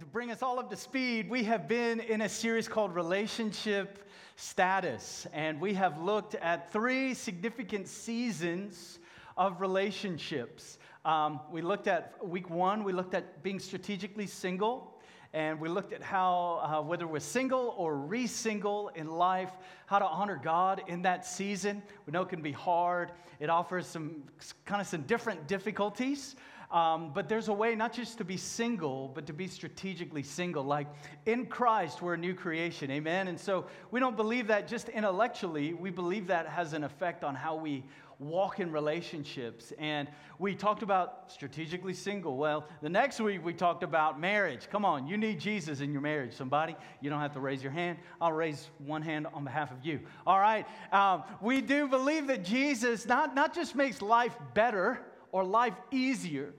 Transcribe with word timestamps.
To 0.00 0.06
bring 0.06 0.32
us 0.32 0.42
all 0.42 0.58
up 0.58 0.70
to 0.70 0.76
speed, 0.76 1.30
we 1.30 1.44
have 1.44 1.68
been 1.68 2.00
in 2.00 2.22
a 2.22 2.28
series 2.28 2.66
called 2.66 2.96
Relationship 2.96 4.08
Status, 4.34 5.24
and 5.32 5.60
we 5.60 5.72
have 5.74 6.00
looked 6.00 6.34
at 6.34 6.72
three 6.72 7.14
significant 7.14 7.86
seasons 7.86 8.98
of 9.36 9.60
relationships. 9.60 10.78
Um, 11.04 11.38
we 11.48 11.62
looked 11.62 11.86
at 11.86 12.16
week 12.26 12.50
one, 12.50 12.82
we 12.82 12.92
looked 12.92 13.14
at 13.14 13.44
being 13.44 13.60
strategically 13.60 14.26
single, 14.26 15.00
and 15.32 15.60
we 15.60 15.68
looked 15.68 15.92
at 15.92 16.02
how, 16.02 16.60
uh, 16.64 16.82
whether 16.82 17.06
we're 17.06 17.20
single 17.20 17.72
or 17.76 17.96
re 17.96 18.26
single 18.26 18.88
in 18.96 19.06
life, 19.06 19.52
how 19.86 20.00
to 20.00 20.06
honor 20.06 20.40
God 20.42 20.82
in 20.88 21.02
that 21.02 21.24
season. 21.24 21.80
We 22.04 22.10
know 22.12 22.22
it 22.22 22.30
can 22.30 22.42
be 22.42 22.52
hard, 22.52 23.12
it 23.38 23.48
offers 23.48 23.86
some 23.86 24.24
kind 24.64 24.80
of 24.80 24.88
some 24.88 25.02
different 25.02 25.46
difficulties. 25.46 26.34
Um, 26.74 27.12
but 27.14 27.28
there's 27.28 27.46
a 27.46 27.52
way 27.52 27.76
not 27.76 27.92
just 27.92 28.18
to 28.18 28.24
be 28.24 28.36
single, 28.36 29.06
but 29.14 29.26
to 29.26 29.32
be 29.32 29.46
strategically 29.46 30.24
single. 30.24 30.64
Like 30.64 30.88
in 31.24 31.46
Christ, 31.46 32.02
we're 32.02 32.14
a 32.14 32.18
new 32.18 32.34
creation. 32.34 32.90
Amen. 32.90 33.28
And 33.28 33.38
so 33.38 33.66
we 33.92 34.00
don't 34.00 34.16
believe 34.16 34.48
that 34.48 34.66
just 34.66 34.88
intellectually, 34.88 35.72
we 35.72 35.90
believe 35.90 36.26
that 36.26 36.48
has 36.48 36.72
an 36.72 36.82
effect 36.82 37.22
on 37.22 37.36
how 37.36 37.54
we 37.54 37.84
walk 38.18 38.58
in 38.58 38.72
relationships. 38.72 39.72
And 39.78 40.08
we 40.40 40.56
talked 40.56 40.82
about 40.82 41.30
strategically 41.30 41.94
single. 41.94 42.36
Well, 42.36 42.66
the 42.82 42.88
next 42.88 43.20
week 43.20 43.44
we 43.44 43.54
talked 43.54 43.84
about 43.84 44.18
marriage. 44.18 44.68
Come 44.68 44.84
on, 44.84 45.06
you 45.06 45.16
need 45.16 45.38
Jesus 45.38 45.78
in 45.78 45.92
your 45.92 46.02
marriage. 46.02 46.32
Somebody, 46.32 46.74
you 47.00 47.08
don't 47.08 47.20
have 47.20 47.34
to 47.34 47.40
raise 47.40 47.62
your 47.62 47.70
hand. 47.70 47.98
I'll 48.20 48.32
raise 48.32 48.68
one 48.78 49.02
hand 49.02 49.28
on 49.32 49.44
behalf 49.44 49.70
of 49.70 49.84
you. 49.84 50.00
All 50.26 50.40
right. 50.40 50.66
Um, 50.92 51.22
we 51.40 51.60
do 51.60 51.86
believe 51.86 52.26
that 52.26 52.44
Jesus 52.44 53.06
not, 53.06 53.32
not 53.32 53.54
just 53.54 53.76
makes 53.76 54.02
life 54.02 54.34
better 54.54 54.98
or 55.30 55.44
life 55.44 55.74
easier 55.92 56.52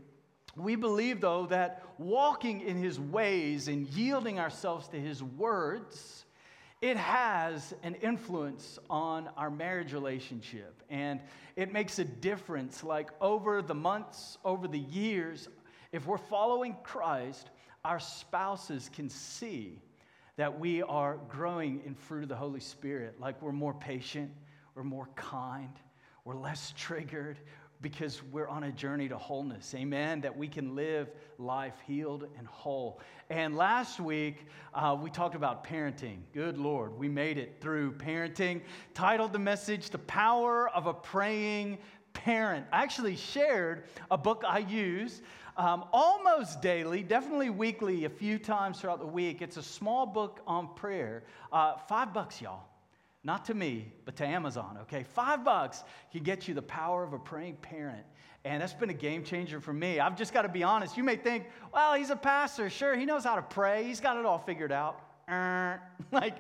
we 0.56 0.76
believe, 0.76 1.22
though, 1.22 1.46
that 1.48 1.84
walking 1.98 2.62
in 2.62 2.78
his 2.78 3.00
ways 3.00 3.68
and 3.68 3.88
yielding 3.88 4.40
ourselves 4.40 4.88
to 4.90 5.00
his 5.00 5.22
words, 5.22 6.26
it 6.82 6.98
has 6.98 7.74
an 7.84 7.96
influence 7.96 8.80
on 8.90 9.30
our 9.38 9.50
marriage 9.50 9.94
relationship. 9.94 10.84
And 10.90 11.20
it 11.56 11.74
makes 11.74 12.00
a 12.00 12.06
difference. 12.06 12.84
Like 12.84 13.10
over 13.22 13.62
the 13.62 13.76
months, 13.76 14.38
over 14.46 14.68
the 14.68 14.80
years, 14.80 15.48
if 15.92 16.06
we're 16.06 16.18
following 16.18 16.76
Christ, 16.84 17.50
our 17.84 18.00
spouses 18.00 18.90
can 18.94 19.10
see 19.10 19.80
that 20.38 20.60
we 20.60 20.82
are 20.84 21.18
growing 21.30 21.82
in 21.86 21.96
fruit 21.96 22.24
of 22.24 22.30
the 22.30 22.36
Holy 22.36 22.60
Spirit. 22.60 23.20
Like 23.20 23.42
we're 23.42 23.52
more 23.52 23.74
patient, 23.74 24.32
we're 24.74 24.84
more 24.84 25.08
kind, 25.16 25.72
we're 26.26 26.36
less 26.36 26.74
triggered, 26.76 27.38
because 27.86 28.24
we're 28.32 28.48
on 28.48 28.64
a 28.64 28.72
journey 28.72 29.08
to 29.08 29.16
wholeness. 29.16 29.76
Amen. 29.76 30.20
That 30.20 30.36
we 30.36 30.48
can 30.48 30.74
live 30.74 31.12
life 31.38 31.76
healed 31.86 32.26
and 32.36 32.48
whole. 32.48 33.00
And 33.30 33.56
last 33.56 34.00
week, 34.00 34.48
uh, 34.74 34.98
we 35.00 35.12
talked 35.12 35.36
about 35.36 35.64
parenting. 35.64 36.18
Good 36.34 36.58
Lord, 36.58 36.98
we 36.98 37.08
made 37.08 37.38
it 37.38 37.58
through 37.62 37.92
parenting. 37.92 38.62
Titled 38.96 39.34
the 39.34 39.38
message, 39.38 39.92
The 39.92 40.00
Power 40.00 40.68
of 40.70 40.88
a 40.88 40.96
Praying 40.96 41.78
Parent. 42.14 42.66
I 42.74 42.82
actually 42.82 43.16
shared 43.16 43.84
a 44.10 44.18
book 44.18 44.44
I 44.48 44.60
use. 44.60 45.22
Um, 45.56 45.86
almost 45.94 46.64
daily, 46.64 47.04
definitely 47.04 47.52
weekly, 47.52 48.06
a 48.06 48.10
few 48.10 48.40
times 48.40 48.82
throughout 48.82 49.00
the 49.00 49.06
week. 49.06 49.44
It's 49.44 49.58
a 49.58 49.64
small 49.64 50.08
book 50.08 50.40
on 50.48 50.74
prayer. 50.74 51.22
Uh, 51.54 51.78
five 51.78 52.16
bucks, 52.16 52.42
y'all 52.42 52.64
not 53.26 53.46
to 53.46 53.56
me, 53.56 53.92
but 54.06 54.16
to 54.18 54.26
Amazon, 54.26 54.78
okay? 54.84 55.04
Five 55.04 55.44
bucks 55.44 55.84
can 56.12 56.22
get 56.22 56.48
you 56.48 56.54
the 56.54 56.62
power 56.62 57.04
of 57.04 57.14
a 57.14 57.18
praying 57.18 57.56
parent. 57.56 58.06
And 58.46 58.62
that's 58.62 58.76
been 58.76 58.92
a 58.92 58.94
game 58.94 59.24
changer 59.24 59.60
for 59.60 59.74
me. 59.74 60.00
I've 60.00 60.16
just 60.16 60.32
got 60.32 60.44
to 60.44 60.50
be 60.50 60.62
honest. 60.62 60.96
You 60.96 61.04
may 61.04 61.16
think, 61.16 61.48
well, 61.74 61.96
he's 61.96 62.12
a 62.12 62.16
pastor. 62.16 62.70
Sure, 62.70 62.96
he 62.96 63.04
knows 63.04 63.24
how 63.24 63.36
to 63.36 63.42
pray, 63.42 63.84
he's 63.84 64.00
got 64.00 64.18
it 64.18 64.26
all 64.26 64.38
figured 64.38 64.72
out. 64.72 65.02
Uh, 65.28 65.78
like, 66.12 66.36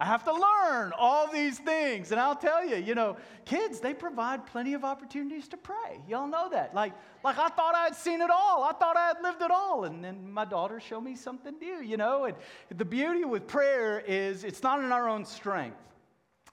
I 0.00 0.04
have 0.04 0.22
to 0.24 0.32
learn 0.32 0.92
all 0.96 1.26
these 1.26 1.58
things. 1.58 2.12
And 2.12 2.20
I'll 2.20 2.36
tell 2.36 2.64
you, 2.64 2.76
you 2.76 2.94
know, 2.94 3.16
kids, 3.44 3.80
they 3.80 3.92
provide 3.92 4.46
plenty 4.46 4.74
of 4.74 4.84
opportunities 4.84 5.48
to 5.48 5.56
pray. 5.56 6.00
Y'all 6.08 6.28
know 6.28 6.48
that. 6.50 6.72
Like, 6.72 6.92
like 7.24 7.36
I 7.36 7.48
thought 7.48 7.74
I 7.74 7.82
had 7.82 7.96
seen 7.96 8.20
it 8.20 8.30
all. 8.30 8.62
I 8.62 8.74
thought 8.74 8.96
I 8.96 9.08
had 9.08 9.20
lived 9.24 9.42
it 9.42 9.50
all. 9.50 9.86
And 9.86 10.04
then 10.04 10.30
my 10.30 10.44
daughter 10.44 10.78
showed 10.78 11.00
me 11.00 11.16
something 11.16 11.58
new, 11.58 11.82
you 11.82 11.96
know. 11.96 12.26
And 12.26 12.36
the 12.76 12.84
beauty 12.84 13.24
with 13.24 13.48
prayer 13.48 13.98
is 14.06 14.44
it's 14.44 14.62
not 14.62 14.78
in 14.78 14.92
our 14.92 15.08
own 15.08 15.24
strength. 15.24 15.78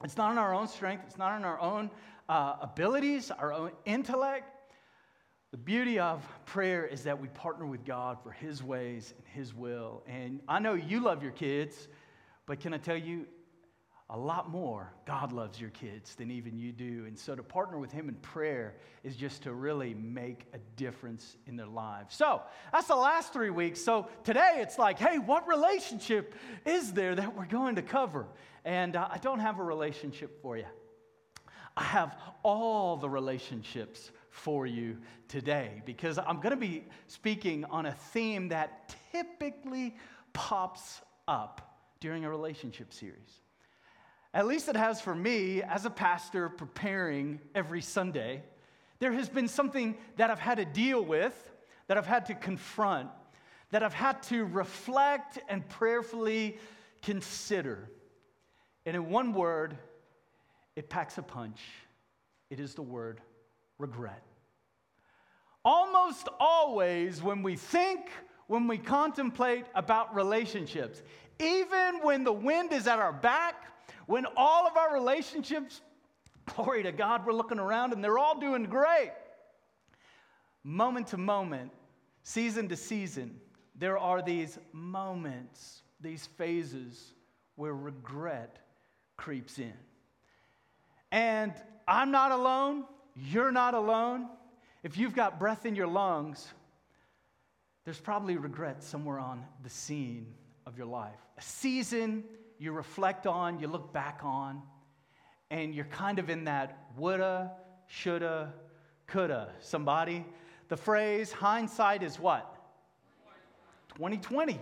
It's 0.03 0.17
not 0.17 0.31
in 0.31 0.38
our 0.38 0.53
own 0.53 0.67
strength, 0.67 1.03
it's 1.07 1.17
not 1.17 1.38
in 1.38 1.45
our 1.45 1.59
own 1.59 1.89
uh, 2.28 2.56
abilities, 2.61 3.31
our 3.31 3.53
own 3.53 3.72
intellect. 3.85 4.51
The 5.51 5.57
beauty 5.57 6.00
of 6.00 6.22
prayer 6.45 6.85
is 6.85 7.03
that 7.03 7.19
we 7.19 7.29
partner 7.29 7.66
with 7.66 7.85
God 7.85 8.17
for 8.22 8.31
His 8.31 8.61
ways 8.61 9.13
and 9.17 9.25
His 9.28 9.53
will. 9.53 10.03
And 10.07 10.41
I 10.47 10.59
know 10.59 10.73
you 10.73 11.00
love 11.00 11.23
your 11.23 11.31
kids, 11.31 11.88
but 12.45 12.59
can 12.59 12.73
I 12.73 12.78
tell 12.78 12.97
you, 12.97 13.25
a 14.12 14.18
lot 14.18 14.52
more 14.52 14.94
God 15.06 15.32
loves 15.32 15.60
your 15.60 15.72
kids 15.72 16.14
than 16.14 16.30
even 16.30 16.58
you 16.60 16.72
do. 16.72 17.06
And 17.08 17.18
so 17.18 17.36
to 17.36 17.42
partner 17.42 17.80
with 17.80 17.92
Him 17.92 18.08
in 18.08 18.16
prayer 18.16 18.76
is 19.04 19.16
just 19.16 19.44
to 19.44 19.54
really 19.54 19.96
make 19.96 20.46
a 20.54 20.60
difference 20.76 21.38
in 21.48 21.56
their 21.56 21.66
lives. 21.66 22.16
So 22.16 22.42
that's 22.72 22.88
the 22.88 22.96
last 22.96 23.34
three 23.34 23.50
weeks. 23.50 23.82
So 23.82 24.08
today 24.24 24.58
it's 24.58 24.78
like, 24.78 25.00
hey, 25.00 25.18
what 25.18 25.48
relationship 25.48 26.36
is 26.66 26.94
there 26.94 27.16
that 27.16 27.36
we're 27.36 27.46
going 27.46 27.76
to 27.76 27.82
cover? 27.82 28.28
And 28.64 28.96
uh, 28.96 29.08
I 29.12 29.18
don't 29.18 29.40
have 29.40 29.60
a 29.60 29.64
relationship 29.64 30.40
for 30.42 30.56
you. 30.56 30.66
I 31.76 31.84
have 31.84 32.18
all 32.44 32.98
the 32.98 33.10
relationships 33.10 34.12
for 34.30 34.68
you 34.68 34.98
today 35.28 35.82
because 35.86 36.20
I'm 36.20 36.38
going 36.38 36.52
to 36.52 36.56
be 36.58 36.86
speaking 37.08 37.66
on 37.66 37.88
a 37.88 37.92
theme 37.92 38.50
that 38.50 38.96
typically 39.12 39.98
pops 40.32 41.02
up 41.28 41.80
during 42.00 42.24
a 42.24 42.30
relationship 42.30 42.94
series. 42.94 43.42
At 44.35 44.47
least 44.47 44.68
it 44.68 44.75
has 44.75 45.00
for 45.00 45.16
me 45.16 45.63
as 45.63 45.85
a 45.85 45.90
pastor 45.90 46.50
preparing 46.50 47.40
every 47.56 47.81
Sunday. 47.81 48.44
There 49.00 49.13
has 49.13 49.29
been 49.29 49.47
something 49.47 49.96
that 50.18 50.29
I've 50.29 50.41
had 50.41 50.57
to 50.57 50.66
deal 50.66 51.01
with, 51.01 51.34
that 51.88 51.97
I've 51.97 52.06
had 52.06 52.25
to 52.25 52.35
confront, 52.35 53.09
that 53.72 53.81
I've 53.81 53.94
had 53.94 54.22
to 54.24 54.44
reflect 54.44 55.40
and 55.47 55.68
prayerfully 55.69 56.57
consider. 57.01 57.90
And 58.85 58.97
in 58.97 59.09
one 59.09 59.34
word, 59.34 59.78
it 60.75 60.90
packs 60.90 61.18
a 61.18 61.24
punch. 61.24 61.62
It 62.50 62.59
is 62.59 62.75
the 62.75 62.81
word 62.81 63.22
regret. 63.78 64.22
Almost 65.63 66.28
always, 66.41 67.24
when 67.24 67.41
we 67.41 67.56
think, 67.56 68.09
when 68.47 68.68
we 68.68 68.79
contemplate 68.79 69.66
about 69.74 70.13
relationships, 70.13 71.01
even 71.40 72.01
when 72.03 72.25
the 72.25 72.34
wind 72.34 72.74
is 72.74 72.85
at 72.85 73.00
our 73.00 73.13
back, 73.13 73.72
when 74.06 74.26
all 74.36 74.68
of 74.68 74.78
our 74.78 74.94
relationships, 74.94 75.82
glory 76.46 76.84
to 76.84 76.92
God, 76.92 77.26
we're 77.26 77.34
looking 77.34 77.60
around 77.60 77.94
and 77.94 78.04
they're 78.04 78.20
all 78.20 78.40
doing 78.40 78.64
great. 78.64 79.12
Moment 80.64 81.08
to 81.08 81.18
moment, 81.18 81.72
season 82.24 82.68
to 82.70 82.76
season, 82.76 83.40
there 83.76 83.98
are 83.98 84.22
these 84.22 84.58
moments, 84.72 85.82
these 86.02 86.26
phases 86.38 87.14
where 87.56 87.74
regret 87.74 88.58
creeps 89.18 89.60
in. 89.60 89.74
And 91.12 91.54
I'm 91.88 92.12
not 92.12 92.32
alone. 92.32 92.86
You're 93.16 93.52
not 93.52 93.74
alone. 93.74 94.28
If 94.84 94.98
you've 94.98 95.16
got 95.16 95.40
breath 95.40 95.66
in 95.66 95.76
your 95.76 95.88
lungs, 95.88 96.48
there's 97.86 98.00
probably 98.00 98.38
regret 98.38 98.84
somewhere 98.84 99.20
on 99.20 99.46
the 99.64 99.70
scene 99.70 100.34
of 100.66 100.78
your 100.78 100.88
life. 100.88 101.20
A 101.38 101.42
season 101.42 102.24
you 102.58 102.72
reflect 102.72 103.28
on, 103.28 103.60
you 103.60 103.68
look 103.68 103.94
back 103.94 104.22
on, 104.24 104.62
and 105.52 105.74
you're 105.74 105.86
kind 105.86 106.20
of 106.20 106.30
in 106.30 106.46
that 106.46 106.88
woulda, 106.98 107.52
shoulda, 107.88 108.54
coulda. 109.08 109.50
Somebody, 109.60 110.26
the 110.70 110.78
phrase 110.78 111.32
hindsight 111.32 112.04
is 112.04 112.20
what? 112.20 112.52
2020. 113.96 114.60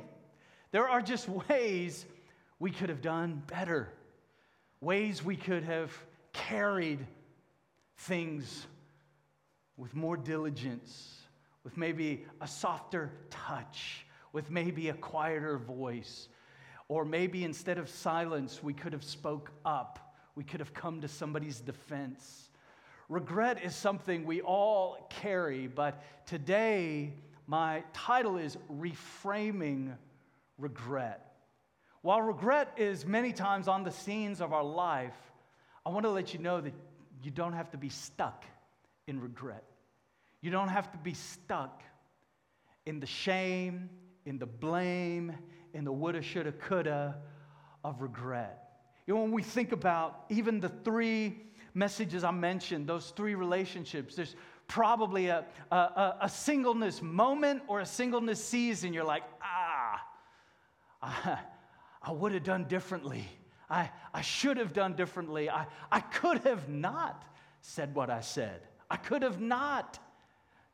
There 0.72 0.88
are 0.88 1.02
just 1.02 1.30
ways 1.30 2.06
we 2.60 2.72
could 2.72 2.90
have 2.90 3.02
done 3.02 3.44
better 3.48 3.94
ways 4.84 5.24
we 5.24 5.38
could 5.38 5.64
have 5.64 5.92
carried 6.34 7.00
things 7.98 8.68
with 9.78 9.96
more 9.96 10.18
diligence, 10.18 11.22
with 11.64 11.78
maybe 11.78 12.26
a 12.42 12.48
softer 12.48 13.12
touch, 13.30 14.06
with 14.34 14.52
maybe 14.52 14.90
a 14.90 14.94
quieter 14.94 15.58
voice. 15.58 16.28
Or 16.94 17.06
maybe 17.06 17.44
instead 17.44 17.80
of 17.80 17.90
silence, 17.90 18.62
we 18.62 18.72
could 18.72 18.94
have 18.94 19.04
spoke 19.04 19.50
up. 19.66 20.14
We 20.36 20.44
could 20.44 20.60
have 20.60 20.76
come 20.76 21.02
to 21.02 21.08
somebody's 21.08 21.60
defense. 21.60 22.52
Regret 23.10 23.64
is 23.64 23.74
something 23.74 24.28
we 24.28 24.42
all 24.42 25.08
carry, 25.10 25.66
but 25.66 26.04
today 26.28 27.16
my 27.48 27.84
title 27.94 28.38
is 28.38 28.60
Reframing 28.72 29.98
Regret. 30.60 31.34
While 32.04 32.22
regret 32.22 32.72
is 32.78 33.08
many 33.08 33.34
times 33.34 33.68
on 33.68 33.84
the 33.84 33.92
scenes 33.92 34.40
of 34.40 34.54
our 34.54 34.64
life, 34.64 35.18
I 35.88 35.90
want 35.90 36.06
to 36.06 36.12
let 36.12 36.32
you 36.36 36.42
know 36.42 36.62
that 36.62 36.76
you 37.24 37.32
don't 37.32 37.54
have 37.54 37.72
to 37.72 37.78
be 37.80 37.90
stuck 37.90 38.46
in 39.08 39.20
regret. 39.20 39.64
You 40.42 40.52
don't 40.52 40.70
have 40.70 40.92
to 40.92 41.00
be 41.00 41.16
stuck 41.16 41.82
in 42.86 43.00
the 43.00 43.08
shame, 43.08 43.90
in 44.28 44.38
the 44.38 44.46
blame, 44.46 45.36
in 45.74 45.84
the 45.84 45.92
woulda, 45.92 46.22
shoulda, 46.22 46.52
coulda 46.52 47.16
of 47.84 48.02
regret. 48.02 48.60
You 49.06 49.16
know, 49.16 49.22
when 49.22 49.32
we 49.32 49.44
think 49.44 49.72
about 49.72 50.26
even 50.30 50.60
the 50.60 50.70
three 50.70 51.42
messages 51.74 52.24
I 52.24 52.32
mentioned, 52.32 52.88
those 52.88 53.10
three 53.12 53.36
relationships, 53.36 54.16
there's 54.16 54.36
probably 54.68 55.28
a, 55.28 55.46
a, 55.72 56.16
a 56.22 56.30
singleness 56.30 57.02
moment 57.02 57.64
or 57.68 57.82
a 57.82 57.86
singleness 57.86 58.44
season. 58.44 58.94
You're 58.94 59.04
like, 59.04 59.24
ah, 59.42 60.02
I, 61.02 61.40
I 62.02 62.12
would 62.12 62.34
have 62.34 62.44
done 62.44 62.66
differently. 62.66 63.28
I, 63.70 63.90
I 64.14 64.22
should 64.22 64.58
have 64.58 64.74
done 64.74 64.96
differently. 64.96 65.50
I, 65.50 65.66
I 65.92 66.00
could 66.00 66.40
have 66.40 66.70
not 66.70 67.26
said 67.62 67.96
what 67.96 68.10
I 68.10 68.22
said. 68.22 68.62
I 68.90 68.98
could 68.98 69.22
have 69.24 69.42
not 69.42 70.00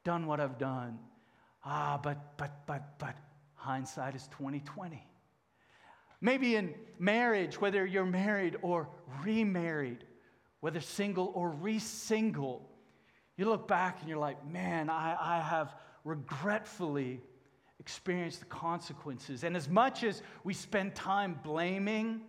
done 0.04 0.28
what 0.28 0.40
I've 0.40 0.57
done. 0.57 1.00
Ah, 1.63 2.00
but, 2.01 2.38
but, 2.38 2.66
but, 2.66 2.98
but, 3.00 3.16
hindsight 3.59 4.15
is 4.15 4.27
2020. 4.29 5.06
Maybe 6.21 6.56
in 6.56 6.73
marriage, 6.97 7.61
whether 7.61 7.85
you're 7.85 8.06
married 8.06 8.57
or 8.61 8.89
remarried, 9.23 10.03
whether 10.59 10.81
single 10.81 11.31
or 11.35 11.50
re-single, 11.51 12.69
you 13.38 13.45
look 13.45 13.67
back 13.67 14.00
and 14.00 14.09
you're 14.09 14.17
like, 14.17 14.45
man, 14.45 14.89
I, 14.89 15.15
I 15.19 15.41
have 15.41 15.75
regretfully 16.03 17.21
experienced 17.79 18.41
the 18.41 18.45
consequences. 18.47 19.44
And 19.44 19.56
as 19.56 19.69
much 19.69 20.03
as 20.03 20.21
we 20.44 20.53
spend 20.53 20.95
time 20.95 21.39
blaming 21.44 22.21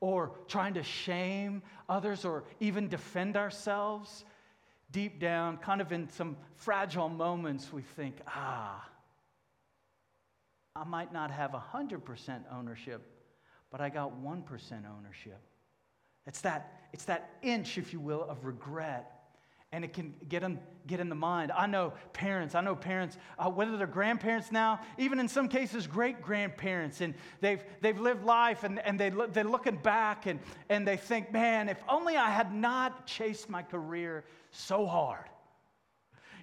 or 0.00 0.32
trying 0.48 0.74
to 0.74 0.82
shame 0.82 1.62
others 1.88 2.24
or 2.24 2.44
even 2.58 2.88
defend 2.88 3.36
ourselves, 3.36 4.24
deep 4.90 5.20
down, 5.20 5.56
kind 5.58 5.80
of 5.80 5.92
in 5.92 6.08
some 6.10 6.36
fragile 6.56 7.08
moments, 7.08 7.72
we 7.72 7.82
think, 7.82 8.16
ah, 8.26 8.89
I 10.76 10.84
might 10.84 11.12
not 11.12 11.30
have 11.30 11.52
100% 11.52 12.42
ownership, 12.52 13.02
but 13.70 13.80
I 13.80 13.88
got 13.88 14.22
1% 14.22 14.72
ownership. 14.98 15.40
It's 16.26 16.40
that, 16.42 16.88
it's 16.92 17.04
that 17.06 17.30
inch, 17.42 17.76
if 17.78 17.92
you 17.92 18.00
will, 18.00 18.22
of 18.22 18.44
regret. 18.44 19.16
And 19.72 19.84
it 19.84 19.92
can 19.92 20.14
get 20.28 20.42
in, 20.42 20.58
get 20.86 20.98
in 20.98 21.08
the 21.08 21.14
mind. 21.14 21.52
I 21.52 21.66
know 21.66 21.92
parents, 22.12 22.56
I 22.56 22.60
know 22.60 22.74
parents, 22.74 23.16
uh, 23.38 23.48
whether 23.48 23.76
they're 23.76 23.86
grandparents 23.86 24.50
now, 24.50 24.80
even 24.98 25.20
in 25.20 25.28
some 25.28 25.48
cases, 25.48 25.86
great 25.86 26.20
grandparents, 26.20 27.00
and 27.00 27.14
they've, 27.40 27.62
they've 27.80 27.98
lived 27.98 28.24
life 28.24 28.64
and, 28.64 28.80
and 28.80 28.98
they, 28.98 29.10
they're 29.32 29.44
looking 29.44 29.76
back 29.76 30.26
and, 30.26 30.40
and 30.68 30.86
they 30.86 30.96
think, 30.96 31.32
man, 31.32 31.68
if 31.68 31.78
only 31.88 32.16
I 32.16 32.30
had 32.30 32.52
not 32.52 33.06
chased 33.06 33.48
my 33.48 33.62
career 33.62 34.24
so 34.50 34.86
hard. 34.86 35.26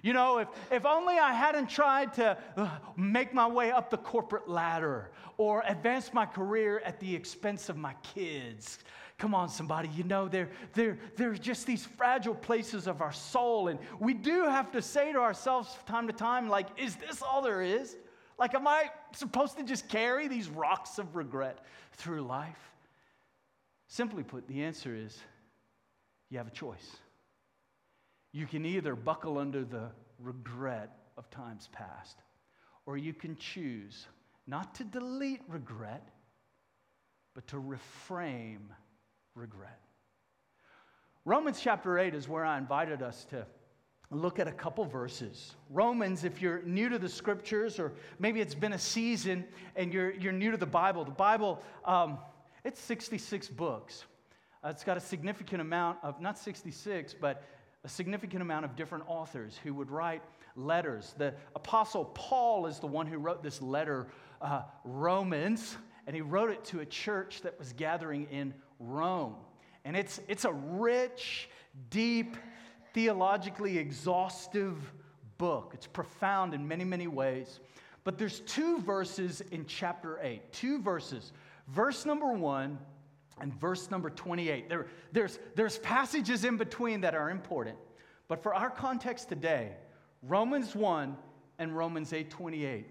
You 0.02 0.12
know, 0.12 0.38
if, 0.38 0.48
if 0.70 0.86
only 0.86 1.18
I 1.18 1.32
hadn't 1.32 1.68
tried 1.68 2.14
to 2.14 2.38
uh, 2.56 2.68
make 2.96 3.34
my 3.34 3.46
way 3.46 3.70
up 3.70 3.90
the 3.90 3.96
corporate 3.96 4.48
ladder 4.48 5.10
or 5.36 5.62
advance 5.66 6.12
my 6.12 6.26
career 6.26 6.80
at 6.84 7.00
the 7.00 7.14
expense 7.14 7.68
of 7.68 7.76
my 7.76 7.94
kids. 8.14 8.78
Come 9.18 9.34
on, 9.34 9.48
somebody. 9.48 9.88
You 9.88 10.04
know, 10.04 10.28
they're, 10.28 10.50
they're, 10.74 11.34
just 11.34 11.66
these 11.66 11.84
fragile 11.84 12.34
places 12.34 12.86
of 12.86 13.02
our 13.02 13.12
soul. 13.12 13.68
And 13.68 13.80
we 13.98 14.14
do 14.14 14.44
have 14.44 14.70
to 14.72 14.82
say 14.82 15.12
to 15.12 15.18
ourselves 15.18 15.74
from 15.74 15.86
time 15.86 16.06
to 16.06 16.12
time, 16.12 16.48
like, 16.48 16.68
is 16.76 16.96
this 16.96 17.20
all 17.20 17.42
there 17.42 17.62
is? 17.62 17.96
Like, 18.38 18.54
am 18.54 18.68
I 18.68 18.90
supposed 19.12 19.56
to 19.58 19.64
just 19.64 19.88
carry 19.88 20.28
these 20.28 20.48
rocks 20.48 20.98
of 20.98 21.16
regret 21.16 21.64
through 21.92 22.22
life? 22.22 22.72
Simply 23.88 24.22
put, 24.22 24.46
the 24.46 24.62
answer 24.62 24.94
is 24.94 25.18
you 26.30 26.38
have 26.38 26.46
a 26.46 26.52
choice. 26.52 26.96
You 28.32 28.46
can 28.46 28.64
either 28.66 28.94
buckle 28.94 29.38
under 29.38 29.64
the 29.64 29.90
regret 30.18 30.96
of 31.16 31.30
times 31.30 31.68
past, 31.72 32.18
or 32.86 32.96
you 32.96 33.14
can 33.14 33.36
choose 33.36 34.06
not 34.46 34.74
to 34.76 34.84
delete 34.84 35.42
regret, 35.48 36.08
but 37.34 37.46
to 37.48 37.56
reframe 37.56 38.68
regret. 39.34 39.80
Romans 41.24 41.60
chapter 41.60 41.98
8 41.98 42.14
is 42.14 42.28
where 42.28 42.44
I 42.44 42.56
invited 42.58 43.02
us 43.02 43.26
to 43.26 43.46
look 44.10 44.38
at 44.38 44.48
a 44.48 44.52
couple 44.52 44.84
verses. 44.84 45.54
Romans, 45.68 46.24
if 46.24 46.40
you're 46.40 46.62
new 46.62 46.88
to 46.88 46.98
the 46.98 47.08
scriptures, 47.08 47.78
or 47.78 47.92
maybe 48.18 48.40
it's 48.40 48.54
been 48.54 48.72
a 48.72 48.78
season 48.78 49.44
and 49.76 49.92
you're, 49.92 50.12
you're 50.14 50.32
new 50.32 50.50
to 50.50 50.56
the 50.56 50.66
Bible, 50.66 51.04
the 51.04 51.10
Bible, 51.10 51.62
um, 51.84 52.18
it's 52.64 52.80
66 52.80 53.48
books. 53.48 54.04
Uh, 54.64 54.68
it's 54.68 54.82
got 54.82 54.96
a 54.96 55.00
significant 55.00 55.60
amount 55.60 55.98
of, 56.02 56.20
not 56.20 56.38
66, 56.38 57.14
but 57.20 57.44
a 57.84 57.88
significant 57.88 58.42
amount 58.42 58.64
of 58.64 58.76
different 58.76 59.04
authors 59.06 59.58
who 59.62 59.72
would 59.74 59.90
write 59.90 60.22
letters. 60.56 61.14
The 61.16 61.34
Apostle 61.54 62.06
Paul 62.06 62.66
is 62.66 62.80
the 62.80 62.86
one 62.86 63.06
who 63.06 63.18
wrote 63.18 63.42
this 63.42 63.62
letter, 63.62 64.08
uh, 64.42 64.62
Romans, 64.84 65.76
and 66.06 66.16
he 66.16 66.22
wrote 66.22 66.50
it 66.50 66.64
to 66.66 66.80
a 66.80 66.86
church 66.86 67.42
that 67.42 67.58
was 67.58 67.72
gathering 67.72 68.26
in 68.30 68.54
Rome. 68.80 69.36
And 69.84 69.96
it's, 69.96 70.20
it's 70.28 70.44
a 70.44 70.52
rich, 70.52 71.48
deep, 71.90 72.36
theologically 72.94 73.78
exhaustive 73.78 74.76
book. 75.38 75.70
It's 75.74 75.86
profound 75.86 76.54
in 76.54 76.66
many, 76.66 76.84
many 76.84 77.06
ways. 77.06 77.60
But 78.04 78.18
there's 78.18 78.40
two 78.40 78.80
verses 78.80 79.40
in 79.52 79.66
chapter 79.66 80.18
8, 80.20 80.52
two 80.52 80.80
verses. 80.80 81.32
Verse 81.68 82.04
number 82.06 82.32
one 82.32 82.78
and 83.40 83.52
verse 83.54 83.90
number 83.90 84.10
28. 84.10 84.68
There, 84.68 84.86
there's, 85.12 85.38
there's 85.54 85.78
passages 85.78 86.44
in 86.44 86.56
between 86.56 87.00
that 87.02 87.14
are 87.14 87.30
important. 87.30 87.76
But 88.28 88.42
for 88.42 88.54
our 88.54 88.70
context 88.70 89.28
today, 89.28 89.72
Romans 90.22 90.74
1 90.74 91.16
and 91.58 91.76
Romans 91.76 92.12
8:28, 92.12 92.84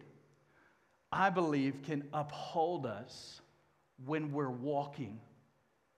I 1.12 1.30
believe 1.30 1.82
can 1.84 2.08
uphold 2.14 2.86
us 2.86 3.42
when 4.06 4.32
we're 4.32 4.50
walking 4.50 5.20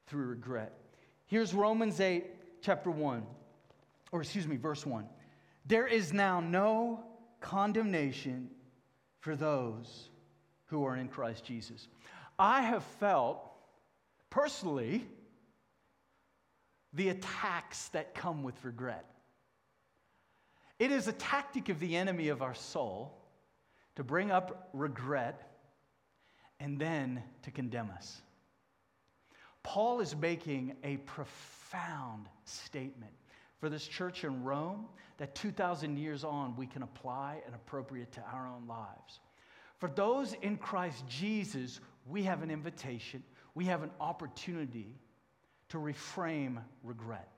through 0.08 0.28
regret. 0.28 0.74
Here's 1.26 1.54
Romans 1.54 2.00
8, 2.00 2.26
chapter 2.62 2.92
1, 2.92 3.24
or 4.12 4.22
excuse 4.22 4.48
me, 4.48 4.58
verse 4.58 4.86
1. 4.86 5.08
There 5.66 5.88
is 5.88 6.14
now 6.14 6.40
no 6.40 7.04
condemnation 7.42 8.50
for 9.20 9.36
those 9.36 10.10
who 10.66 10.84
are 10.86 10.96
in 10.96 11.08
Christ 11.08 11.44
Jesus. 11.44 11.88
I 12.38 12.62
have 12.62 12.84
felt 12.84 13.49
personally 14.30 15.06
the 16.94 17.10
attacks 17.10 17.90
that 17.90 18.16
come 18.16 18.44
with 18.44 18.64
regret. 18.64 19.06
It 20.80 20.92
is 20.92 21.08
a 21.08 21.14
tactic 21.14 21.70
of 21.70 21.80
the 21.80 21.96
enemy 21.96 22.30
of 22.30 22.42
our 22.42 22.56
soul 22.56 23.14
to 23.96 24.04
bring 24.04 24.32
up 24.32 24.70
regret 24.74 25.60
and 26.60 26.80
then 26.80 27.22
to 27.44 27.52
condemn 27.52 27.92
us. 27.92 28.22
Paul 29.62 30.00
is 30.00 30.16
making 30.16 30.76
a 30.84 30.98
profound 30.98 32.28
statement 32.46 33.12
for 33.60 33.70
this 33.70 33.86
church 33.86 34.24
in 34.24 34.44
Rome 34.44 34.88
that 35.18 35.36
2,000 35.36 35.98
years 35.98 36.24
on 36.24 36.56
we 36.56 36.66
can 36.66 36.82
apply 36.82 37.42
and 37.46 37.54
appropriate 37.54 38.12
to 38.14 38.22
our 38.34 38.48
own 38.48 38.68
lives. 38.68 39.20
For 39.78 39.90
those 39.90 40.34
in 40.42 40.58
Christ 40.58 41.04
Jesus, 41.08 41.82
we 42.08 42.24
have 42.24 42.42
an 42.42 42.50
invitation 42.50 43.22
we 43.56 43.66
have 43.66 43.84
an 43.84 43.92
opportunity 44.00 44.96
to 45.70 45.78
reframe 45.78 46.62
regret. 46.84 47.30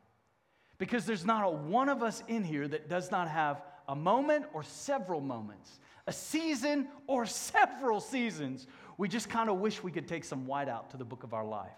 Because 0.78 1.06
there's 1.06 1.26
not 1.26 1.46
a 1.46 1.50
one 1.50 1.90
of 1.90 2.02
us 2.02 2.24
in 2.28 2.44
here 2.44 2.68
that 2.68 2.90
does 2.90 3.12
not 3.12 3.28
have 3.28 3.62
a 3.88 3.96
moment 3.96 4.46
or 4.54 4.64
several 4.64 5.22
moments, 5.22 5.80
a 6.08 6.14
season 6.14 6.88
or 7.08 7.26
several 7.26 8.00
seasons. 8.00 8.68
We 8.98 9.08
just 9.08 9.30
kind 9.30 9.50
of 9.50 9.58
wish 9.58 9.84
we 9.84 9.92
could 9.92 10.08
take 10.08 10.24
some 10.24 10.46
whiteout 10.46 10.90
to 10.90 10.98
the 10.98 11.06
book 11.06 11.24
of 11.24 11.34
our 11.34 11.46
life. 11.46 11.70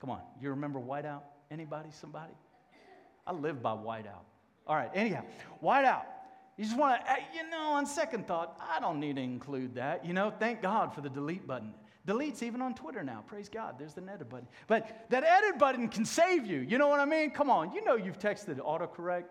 Come 0.00 0.10
on, 0.10 0.20
you 0.40 0.50
remember 0.50 0.78
whiteout? 0.78 1.22
Anybody, 1.50 1.88
somebody? 1.90 2.34
I 3.26 3.32
live 3.32 3.62
by 3.62 3.72
whiteout. 3.72 4.24
All 4.66 4.76
right, 4.76 4.90
anyhow, 4.94 5.24
whiteout. 5.62 6.04
You 6.56 6.64
just 6.64 6.76
want 6.76 7.00
to, 7.00 7.12
eh, 7.12 7.16
you 7.34 7.48
know, 7.50 7.72
on 7.72 7.86
second 7.86 8.26
thought, 8.26 8.60
I 8.60 8.80
don't 8.80 9.00
need 9.00 9.16
to 9.16 9.22
include 9.22 9.76
that. 9.76 10.04
You 10.04 10.12
know, 10.12 10.32
thank 10.38 10.60
God 10.60 10.92
for 10.92 11.00
the 11.00 11.08
delete 11.08 11.46
button. 11.46 11.72
Deletes 12.08 12.42
even 12.42 12.62
on 12.62 12.74
Twitter 12.74 13.04
now. 13.04 13.22
Praise 13.26 13.50
God. 13.50 13.74
There's 13.78 13.92
the 13.92 14.02
edit 14.02 14.30
button. 14.30 14.48
But 14.66 15.06
that 15.10 15.24
edit 15.24 15.58
button 15.58 15.88
can 15.88 16.06
save 16.06 16.46
you. 16.46 16.60
You 16.60 16.78
know 16.78 16.88
what 16.88 17.00
I 17.00 17.04
mean? 17.04 17.30
Come 17.30 17.50
on. 17.50 17.72
You 17.72 17.84
know 17.84 17.96
you've 17.96 18.18
texted 18.18 18.56
autocorrect 18.58 19.24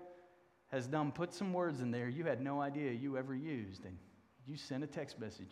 has 0.68 0.86
done 0.86 1.12
put 1.12 1.34
some 1.34 1.54
words 1.54 1.80
in 1.80 1.92
there 1.92 2.10
you 2.10 2.26
had 2.26 2.42
no 2.42 2.62
idea 2.62 2.92
you 2.92 3.18
ever 3.18 3.34
used 3.34 3.86
and 3.86 3.98
you 4.46 4.56
sent 4.56 4.84
a 4.84 4.88
text 4.88 5.20
message. 5.20 5.50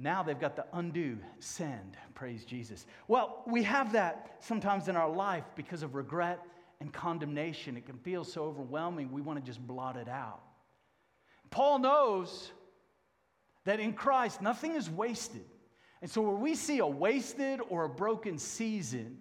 Now 0.00 0.24
they've 0.24 0.40
got 0.40 0.56
the 0.56 0.66
undo 0.72 1.16
send. 1.38 1.96
Praise 2.14 2.44
Jesus. 2.44 2.86
Well, 3.06 3.44
we 3.46 3.62
have 3.62 3.92
that 3.92 4.38
sometimes 4.40 4.88
in 4.88 4.96
our 4.96 5.08
life 5.08 5.44
because 5.54 5.84
of 5.84 5.94
regret 5.94 6.40
and 6.80 6.92
condemnation. 6.92 7.76
It 7.76 7.86
can 7.86 7.98
feel 7.98 8.24
so 8.24 8.42
overwhelming, 8.44 9.12
we 9.12 9.22
want 9.22 9.38
to 9.38 9.44
just 9.44 9.64
blot 9.64 9.96
it 9.96 10.08
out. 10.08 10.40
Paul 11.50 11.78
knows 11.78 12.50
that 13.64 13.78
in 13.78 13.92
Christ, 13.92 14.42
nothing 14.42 14.74
is 14.74 14.90
wasted. 14.90 15.44
And 16.02 16.10
so, 16.10 16.20
where 16.20 16.34
we 16.34 16.56
see 16.56 16.80
a 16.80 16.86
wasted 16.86 17.60
or 17.70 17.84
a 17.84 17.88
broken 17.88 18.36
season, 18.36 19.18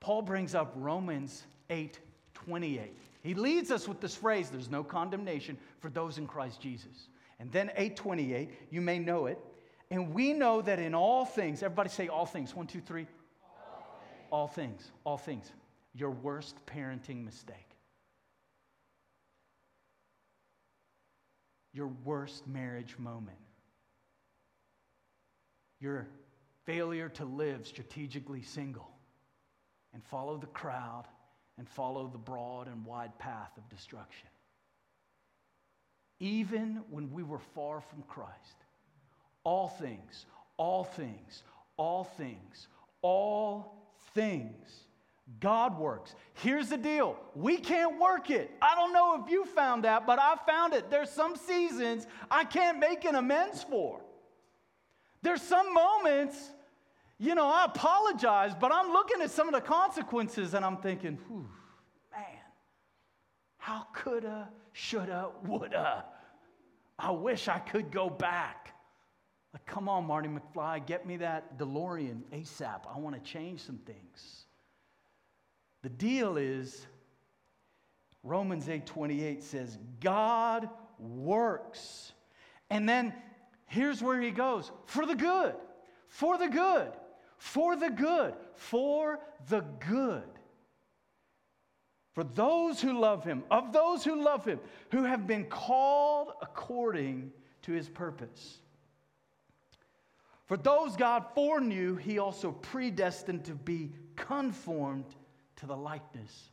Paul 0.00 0.22
brings 0.22 0.54
up 0.54 0.72
Romans 0.76 1.42
8 1.68 1.98
28. 2.34 2.96
He 3.22 3.34
leads 3.34 3.70
us 3.70 3.88
with 3.88 4.00
this 4.00 4.14
phrase 4.14 4.50
there's 4.50 4.70
no 4.70 4.84
condemnation 4.84 5.58
for 5.80 5.90
those 5.90 6.16
in 6.16 6.26
Christ 6.26 6.60
Jesus. 6.60 7.08
And 7.40 7.50
then 7.50 7.70
828, 7.70 8.50
you 8.70 8.80
may 8.80 9.00
know 9.00 9.26
it. 9.26 9.38
And 9.90 10.14
we 10.14 10.32
know 10.32 10.62
that 10.62 10.78
in 10.78 10.94
all 10.94 11.24
things, 11.24 11.62
everybody 11.62 11.88
say 11.88 12.08
all 12.08 12.26
things. 12.26 12.54
One, 12.54 12.66
two, 12.66 12.80
three. 12.80 13.06
All 14.30 14.46
things. 14.46 14.90
All 15.04 15.18
things. 15.18 15.42
All 15.42 15.46
things. 15.46 15.52
Your 15.94 16.10
worst 16.10 16.56
parenting 16.66 17.24
mistake. 17.24 17.56
Your 21.72 21.88
worst 22.04 22.46
marriage 22.46 22.96
moment. 22.98 23.38
Your 25.84 26.06
failure 26.64 27.10
to 27.10 27.26
live 27.26 27.66
strategically 27.66 28.40
single 28.40 28.88
and 29.92 30.02
follow 30.02 30.38
the 30.38 30.46
crowd 30.46 31.04
and 31.58 31.68
follow 31.68 32.08
the 32.08 32.16
broad 32.16 32.68
and 32.68 32.86
wide 32.86 33.18
path 33.18 33.50
of 33.58 33.68
destruction. 33.68 34.28
Even 36.20 36.80
when 36.88 37.12
we 37.12 37.22
were 37.22 37.38
far 37.38 37.82
from 37.82 38.02
Christ, 38.08 38.64
all 39.44 39.68
things, 39.68 40.24
all 40.56 40.84
things, 40.84 41.42
all 41.76 42.04
things, 42.04 42.68
all 43.02 43.76
things. 44.14 44.84
God 45.40 45.78
works. 45.78 46.14
Here's 46.32 46.70
the 46.70 46.78
deal 46.78 47.18
we 47.34 47.58
can't 47.58 48.00
work 48.00 48.30
it. 48.30 48.50
I 48.62 48.74
don't 48.74 48.94
know 48.94 49.22
if 49.22 49.30
you 49.30 49.44
found 49.44 49.84
that, 49.84 50.06
but 50.06 50.18
I 50.18 50.36
found 50.46 50.72
it. 50.72 50.88
There's 50.88 51.10
some 51.10 51.36
seasons 51.36 52.06
I 52.30 52.44
can't 52.44 52.78
make 52.78 53.04
an 53.04 53.16
amends 53.16 53.62
for. 53.62 54.00
There's 55.24 55.40
some 55.40 55.72
moments, 55.72 56.50
you 57.18 57.34
know, 57.34 57.46
I 57.46 57.64
apologize, 57.64 58.52
but 58.60 58.70
I'm 58.70 58.92
looking 58.92 59.22
at 59.22 59.30
some 59.30 59.48
of 59.48 59.54
the 59.54 59.60
consequences 59.62 60.52
and 60.52 60.62
I'm 60.62 60.76
thinking, 60.76 61.18
man, 62.12 62.20
how 63.56 63.86
coulda, 63.94 64.50
shoulda, 64.74 65.30
woulda. 65.46 66.04
I 66.98 67.10
wish 67.10 67.48
I 67.48 67.58
could 67.58 67.90
go 67.90 68.10
back. 68.10 68.74
Like, 69.54 69.64
come 69.64 69.88
on, 69.88 70.06
Marty 70.06 70.28
McFly, 70.28 70.84
get 70.84 71.06
me 71.06 71.16
that 71.16 71.58
DeLorean 71.58 72.20
ASAP. 72.30 72.82
I 72.94 72.98
want 72.98 73.16
to 73.16 73.22
change 73.22 73.60
some 73.60 73.78
things. 73.78 74.44
The 75.80 75.88
deal 75.88 76.36
is, 76.36 76.86
Romans 78.22 78.68
8 78.68 78.84
28 78.84 79.42
says, 79.42 79.78
God 80.00 80.68
works. 80.98 82.12
And 82.68 82.86
then 82.86 83.14
here's 83.74 84.02
where 84.02 84.20
he 84.20 84.30
goes 84.30 84.70
for 84.86 85.04
the 85.04 85.14
good, 85.14 85.54
for 86.08 86.38
the 86.38 86.48
good, 86.48 86.92
for 87.36 87.76
the 87.76 87.90
good, 87.90 88.34
for 88.54 89.18
the 89.48 89.60
good. 89.86 90.22
For 92.12 92.22
those 92.22 92.80
who 92.80 92.98
love 92.98 93.24
him, 93.24 93.42
of 93.50 93.72
those 93.72 94.04
who 94.04 94.22
love 94.22 94.44
him, 94.44 94.60
who 94.92 95.02
have 95.02 95.26
been 95.26 95.46
called 95.46 96.28
according 96.40 97.32
to 97.62 97.72
his 97.72 97.88
purpose. 97.88 98.60
For 100.46 100.56
those 100.56 100.94
God 100.94 101.24
foreknew, 101.34 101.96
he 101.96 102.18
also 102.18 102.52
predestined 102.52 103.44
to 103.46 103.54
be 103.54 103.90
conformed 104.14 105.06
to 105.56 105.66
the 105.66 105.76
likeness 105.76 106.50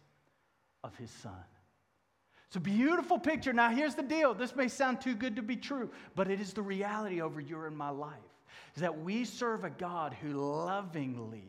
of 0.83 0.95
his 0.97 1.11
son. 1.11 1.43
It's 2.51 2.57
a 2.57 2.59
beautiful 2.59 3.17
picture. 3.17 3.53
Now, 3.53 3.69
here's 3.69 3.95
the 3.95 4.03
deal. 4.03 4.33
This 4.33 4.57
may 4.57 4.67
sound 4.67 4.99
too 4.99 5.15
good 5.15 5.37
to 5.37 5.41
be 5.41 5.55
true, 5.55 5.89
but 6.15 6.29
it 6.29 6.41
is 6.41 6.51
the 6.51 6.61
reality 6.61 7.21
over 7.21 7.39
your 7.39 7.65
and 7.65 7.77
my 7.77 7.91
life. 7.91 8.11
Is 8.75 8.81
that 8.81 8.99
we 9.03 9.23
serve 9.23 9.63
a 9.63 9.69
God 9.69 10.13
who 10.21 10.33
lovingly, 10.33 11.47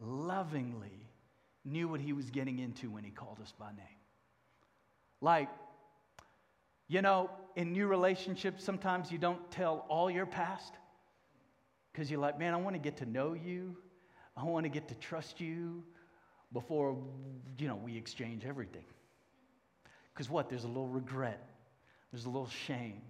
lovingly 0.00 1.06
knew 1.66 1.86
what 1.86 2.00
he 2.00 2.14
was 2.14 2.30
getting 2.30 2.60
into 2.60 2.88
when 2.88 3.04
he 3.04 3.10
called 3.10 3.40
us 3.42 3.52
by 3.58 3.72
name. 3.72 4.00
Like, 5.20 5.50
you 6.88 7.02
know, 7.02 7.28
in 7.54 7.74
new 7.74 7.86
relationships, 7.86 8.64
sometimes 8.64 9.12
you 9.12 9.18
don't 9.18 9.50
tell 9.50 9.84
all 9.90 10.10
your 10.10 10.24
past 10.24 10.72
because 11.92 12.10
you're 12.10 12.20
like, 12.20 12.38
man, 12.38 12.54
I 12.54 12.56
want 12.56 12.74
to 12.74 12.80
get 12.80 12.96
to 12.96 13.04
know 13.04 13.34
you. 13.34 13.76
I 14.34 14.44
want 14.44 14.64
to 14.64 14.70
get 14.70 14.88
to 14.88 14.94
trust 14.94 15.42
you 15.42 15.82
before, 16.54 16.96
you 17.58 17.68
know, 17.68 17.76
we 17.76 17.98
exchange 17.98 18.46
everything. 18.46 18.84
Because 20.12 20.28
what? 20.28 20.48
There's 20.48 20.64
a 20.64 20.68
little 20.68 20.88
regret, 20.88 21.46
there's 22.12 22.24
a 22.24 22.30
little 22.30 22.48
shame. 22.48 23.02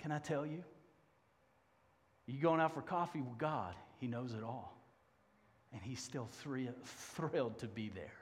Can 0.00 0.12
I 0.12 0.18
tell 0.18 0.46
you? 0.46 0.62
You 2.26 2.40
going 2.40 2.60
out 2.60 2.74
for 2.74 2.82
coffee 2.82 3.20
with 3.20 3.38
God, 3.38 3.74
He 3.98 4.06
knows 4.06 4.34
it 4.34 4.42
all. 4.44 4.76
And 5.72 5.82
He's 5.82 6.00
still 6.00 6.28
thrilled 6.84 7.58
to 7.58 7.66
be 7.66 7.88
there 7.88 8.12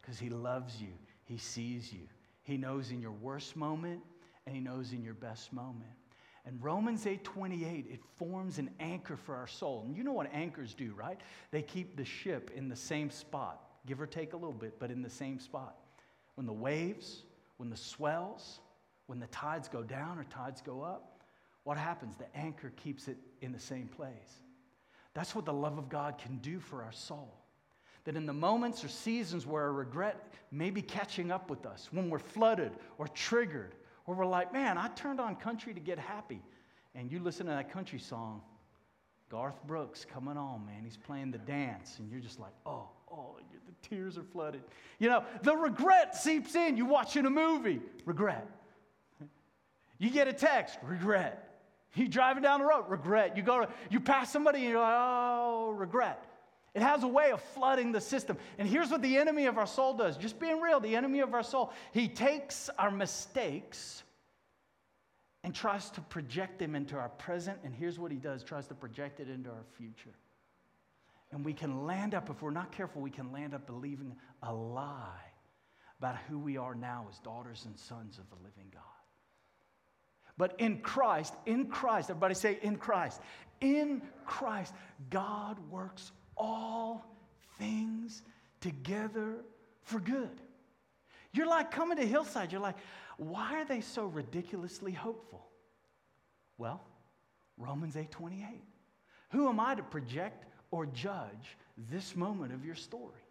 because 0.00 0.18
He 0.18 0.30
loves 0.30 0.80
you, 0.80 0.92
He 1.24 1.38
sees 1.38 1.92
you. 1.92 2.08
He 2.42 2.56
knows 2.56 2.92
in 2.92 3.00
your 3.00 3.10
worst 3.10 3.56
moment, 3.56 4.02
and 4.46 4.54
He 4.54 4.60
knows 4.60 4.92
in 4.92 5.02
your 5.02 5.14
best 5.14 5.52
moment. 5.52 5.90
And 6.44 6.62
Romans 6.62 7.06
8:28, 7.06 7.90
it 7.90 8.00
forms 8.16 8.58
an 8.58 8.70
anchor 8.78 9.16
for 9.16 9.34
our 9.34 9.48
soul. 9.48 9.82
And 9.84 9.96
you 9.96 10.04
know 10.04 10.12
what 10.12 10.32
anchors 10.32 10.74
do, 10.74 10.92
right? 10.94 11.20
They 11.50 11.62
keep 11.62 11.96
the 11.96 12.04
ship 12.04 12.52
in 12.54 12.68
the 12.68 12.76
same 12.76 13.10
spot, 13.10 13.60
give 13.84 14.00
or 14.00 14.06
take 14.06 14.32
a 14.32 14.36
little 14.36 14.52
bit, 14.52 14.78
but 14.78 14.92
in 14.92 15.02
the 15.02 15.10
same 15.10 15.40
spot. 15.40 15.76
When 16.36 16.46
the 16.46 16.52
waves, 16.52 17.24
when 17.56 17.68
the 17.68 17.76
swells, 17.76 18.60
when 19.06 19.18
the 19.18 19.26
tides 19.26 19.68
go 19.68 19.82
down 19.82 20.18
or 20.18 20.24
tides 20.24 20.62
go 20.62 20.82
up, 20.82 21.20
what 21.64 21.76
happens? 21.76 22.16
The 22.16 22.34
anchor 22.36 22.72
keeps 22.76 23.08
it 23.08 23.16
in 23.40 23.52
the 23.52 23.58
same 23.58 23.88
place. 23.88 24.40
That's 25.14 25.34
what 25.34 25.44
the 25.44 25.52
love 25.52 25.78
of 25.78 25.88
God 25.88 26.18
can 26.18 26.38
do 26.38 26.60
for 26.60 26.82
our 26.82 26.92
soul. 26.92 27.34
That 28.04 28.16
in 28.16 28.26
the 28.26 28.32
moments 28.32 28.84
or 28.84 28.88
seasons 28.88 29.46
where 29.46 29.64
our 29.64 29.72
regret 29.72 30.32
may 30.52 30.70
be 30.70 30.82
catching 30.82 31.32
up 31.32 31.50
with 31.50 31.66
us, 31.66 31.88
when 31.90 32.08
we're 32.08 32.20
flooded 32.20 32.70
or 32.98 33.08
triggered 33.08 33.74
where 34.06 34.16
we're 34.16 34.26
like, 34.26 34.52
man, 34.52 34.78
I 34.78 34.88
turned 34.88 35.20
on 35.20 35.36
country 35.36 35.74
to 35.74 35.80
get 35.80 35.98
happy. 35.98 36.40
And 36.94 37.12
you 37.12 37.18
listen 37.18 37.46
to 37.46 37.52
that 37.52 37.70
country 37.70 37.98
song, 37.98 38.40
Garth 39.28 39.62
Brooks 39.66 40.04
coming 40.04 40.36
on, 40.36 40.64
man. 40.64 40.82
He's 40.84 40.96
playing 40.96 41.32
the 41.32 41.38
dance, 41.38 41.98
and 41.98 42.10
you're 42.10 42.20
just 42.20 42.40
like, 42.40 42.52
oh, 42.64 42.88
oh, 43.10 43.36
tears 43.82 44.18
are 44.18 44.24
flooded. 44.24 44.62
You 44.98 45.08
know, 45.08 45.24
the 45.42 45.56
regret 45.56 46.16
seeps 46.16 46.54
in. 46.54 46.76
You're 46.76 46.86
watching 46.86 47.26
a 47.26 47.30
movie, 47.30 47.80
regret. 48.04 48.48
You 49.98 50.10
get 50.10 50.28
a 50.28 50.32
text, 50.32 50.78
regret. 50.82 51.42
You're 51.94 52.08
driving 52.08 52.42
down 52.42 52.60
the 52.60 52.66
road, 52.66 52.84
regret. 52.88 53.36
You 53.36 53.42
go 53.42 53.60
to, 53.60 53.68
you 53.90 54.00
pass 54.00 54.30
somebody, 54.30 54.60
and 54.60 54.68
you're 54.68 54.80
like, 54.80 54.94
oh, 54.94 55.70
regret. 55.70 56.22
It 56.74 56.82
has 56.82 57.04
a 57.04 57.08
way 57.08 57.30
of 57.30 57.40
flooding 57.40 57.90
the 57.90 58.02
system. 58.02 58.36
And 58.58 58.68
here's 58.68 58.90
what 58.90 59.00
the 59.00 59.16
enemy 59.16 59.46
of 59.46 59.56
our 59.56 59.66
soul 59.66 59.94
does 59.94 60.18
just 60.18 60.38
being 60.38 60.60
real, 60.60 60.78
the 60.78 60.94
enemy 60.94 61.20
of 61.20 61.32
our 61.32 61.42
soul, 61.42 61.72
he 61.92 62.06
takes 62.06 62.68
our 62.78 62.90
mistakes 62.90 64.02
and 65.42 65.54
tries 65.54 65.88
to 65.90 66.02
project 66.02 66.58
them 66.58 66.74
into 66.74 66.96
our 66.96 67.08
present. 67.08 67.58
And 67.64 67.74
here's 67.74 67.98
what 67.98 68.10
he 68.10 68.18
does 68.18 68.44
tries 68.44 68.66
to 68.66 68.74
project 68.74 69.20
it 69.20 69.30
into 69.30 69.48
our 69.48 69.64
future. 69.78 70.12
And 71.36 71.44
we 71.44 71.52
can 71.52 71.84
land 71.86 72.14
up, 72.14 72.30
if 72.30 72.40
we're 72.40 72.50
not 72.50 72.72
careful, 72.72 73.02
we 73.02 73.10
can 73.10 73.30
land 73.30 73.52
up 73.52 73.66
believing 73.66 74.16
a 74.42 74.54
lie 74.54 75.20
about 75.98 76.16
who 76.30 76.38
we 76.38 76.56
are 76.56 76.74
now 76.74 77.04
as 77.10 77.18
daughters 77.18 77.66
and 77.66 77.78
sons 77.78 78.16
of 78.16 78.24
the 78.30 78.36
living 78.36 78.72
God. 78.72 78.82
But 80.38 80.58
in 80.58 80.78
Christ, 80.78 81.34
in 81.44 81.66
Christ, 81.66 82.08
everybody 82.08 82.32
say, 82.32 82.58
in 82.62 82.76
Christ, 82.76 83.20
in 83.60 84.00
Christ, 84.24 84.72
God 85.10 85.58
works 85.70 86.10
all 86.38 87.04
things 87.58 88.22
together 88.62 89.44
for 89.82 90.00
good. 90.00 90.40
You're 91.34 91.48
like 91.48 91.70
coming 91.70 91.98
to 91.98 92.06
Hillside, 92.06 92.50
you're 92.50 92.62
like, 92.62 92.78
why 93.18 93.60
are 93.60 93.66
they 93.66 93.82
so 93.82 94.06
ridiculously 94.06 94.92
hopeful? 94.92 95.46
Well, 96.56 96.82
Romans 97.58 97.94
8:28. 97.94 98.62
Who 99.32 99.50
am 99.50 99.60
I 99.60 99.74
to 99.74 99.82
project 99.82 100.45
or 100.70 100.86
judge 100.86 101.56
this 101.90 102.16
moment 102.16 102.52
of 102.52 102.64
your 102.64 102.74
story? 102.74 103.22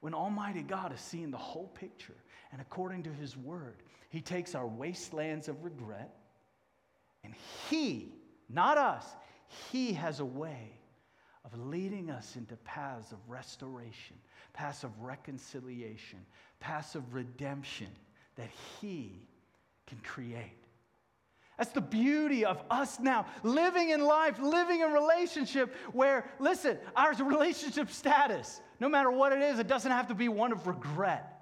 When 0.00 0.14
Almighty 0.14 0.62
God 0.62 0.92
is 0.92 1.00
seeing 1.00 1.30
the 1.30 1.36
whole 1.36 1.68
picture, 1.68 2.16
and 2.52 2.60
according 2.60 3.02
to 3.04 3.10
His 3.10 3.36
Word, 3.36 3.82
He 4.08 4.20
takes 4.20 4.54
our 4.54 4.66
wastelands 4.66 5.48
of 5.48 5.62
regret, 5.62 6.14
and 7.22 7.34
He, 7.68 8.14
not 8.48 8.78
us, 8.78 9.04
He 9.70 9.92
has 9.92 10.20
a 10.20 10.24
way 10.24 10.72
of 11.44 11.58
leading 11.58 12.10
us 12.10 12.36
into 12.36 12.56
paths 12.56 13.12
of 13.12 13.18
restoration, 13.28 14.16
paths 14.52 14.84
of 14.84 15.00
reconciliation, 15.00 16.18
paths 16.60 16.94
of 16.94 17.14
redemption 17.14 17.88
that 18.36 18.50
He 18.80 19.26
can 19.86 19.98
create. 19.98 20.59
That's 21.60 21.72
the 21.72 21.82
beauty 21.82 22.46
of 22.46 22.62
us 22.70 22.98
now 22.98 23.26
living 23.42 23.90
in 23.90 24.00
life, 24.00 24.38
living 24.38 24.80
in 24.80 24.92
relationship 24.92 25.74
where, 25.92 26.24
listen, 26.38 26.78
our 26.96 27.12
relationship 27.12 27.90
status, 27.90 28.62
no 28.80 28.88
matter 28.88 29.10
what 29.10 29.32
it 29.32 29.42
is, 29.42 29.58
it 29.58 29.66
doesn't 29.66 29.92
have 29.92 30.08
to 30.08 30.14
be 30.14 30.30
one 30.30 30.52
of 30.52 30.66
regret. 30.66 31.39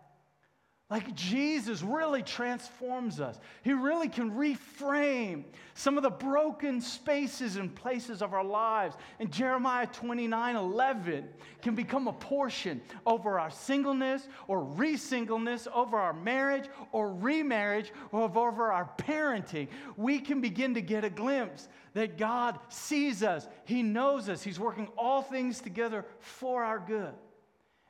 Like 0.91 1.15
Jesus 1.15 1.83
really 1.83 2.23
transforms 2.23 3.21
us. 3.21 3.39
He 3.63 3.75
really 3.75 4.09
can 4.09 4.31
reframe 4.31 5.45
some 5.75 5.99
of 5.99 6.03
the 6.03 6.09
broken 6.09 6.81
spaces 6.81 7.57
and 7.57 7.75
places 7.75 8.23
of 8.23 8.33
our 8.33 8.45
lives. 8.45 8.97
And 9.21 9.31
Jeremiah 9.31 9.87
29 9.87 10.57
11 10.57 11.29
can 11.61 11.75
become 11.75 12.09
a 12.09 12.13
portion 12.15 12.81
over 13.05 13.39
our 13.39 13.51
singleness 13.51 14.29
or 14.47 14.65
re 14.65 14.97
singleness, 14.97 15.69
over 15.75 15.99
our 15.99 16.15
marriage 16.15 16.71
or 16.93 17.13
remarriage, 17.13 17.93
or 18.11 18.23
over 18.23 18.73
our 18.73 18.91
parenting. 18.97 19.69
We 19.99 20.19
can 20.19 20.41
begin 20.41 20.73
to 20.73 20.81
get 20.81 21.05
a 21.05 21.11
glimpse 21.11 21.69
that 21.93 22.17
God 22.17 22.59
sees 22.71 23.23
us, 23.23 23.47
He 23.67 23.83
knows 23.83 24.31
us, 24.31 24.43
He's 24.43 24.59
working 24.59 24.89
all 24.97 25.21
things 25.21 25.61
together 25.61 26.07
for 26.19 26.65
our 26.65 26.79
good. 26.79 27.13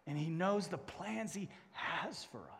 And 0.08 0.18
He 0.18 0.30
knows 0.30 0.66
the 0.66 0.78
plans 0.78 1.32
He 1.32 1.48
has 1.70 2.24
for 2.24 2.38
us. 2.38 2.57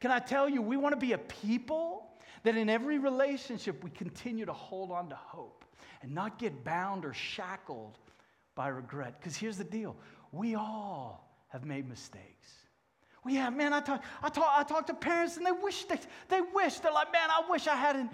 Can 0.00 0.10
I 0.10 0.18
tell 0.18 0.48
you, 0.48 0.60
we 0.60 0.76
want 0.76 0.92
to 0.92 1.00
be 1.00 1.12
a 1.12 1.18
people 1.18 2.06
that 2.42 2.56
in 2.56 2.68
every 2.68 2.98
relationship 2.98 3.82
we 3.82 3.90
continue 3.90 4.44
to 4.44 4.52
hold 4.52 4.90
on 4.90 5.08
to 5.08 5.16
hope 5.16 5.64
and 6.02 6.14
not 6.14 6.38
get 6.38 6.64
bound 6.64 7.04
or 7.04 7.12
shackled 7.12 7.98
by 8.54 8.68
regret. 8.68 9.18
Because 9.18 9.36
here's 9.36 9.58
the 9.58 9.64
deal 9.64 9.96
we 10.32 10.54
all 10.54 11.28
have 11.48 11.64
made 11.64 11.88
mistakes. 11.88 12.52
We 13.24 13.34
have, 13.34 13.56
man, 13.56 13.72
I 13.72 13.80
talk, 13.80 14.04
I 14.22 14.28
talk, 14.28 14.52
I 14.56 14.62
talk 14.62 14.86
to 14.86 14.94
parents 14.94 15.36
and 15.36 15.44
they 15.44 15.50
wish, 15.50 15.84
they, 15.84 15.98
they 16.28 16.40
wish, 16.54 16.78
they're 16.78 16.92
like, 16.92 17.12
man, 17.12 17.28
I 17.28 17.42
wish 17.50 17.66
I 17.66 17.74
hadn't 17.74 18.12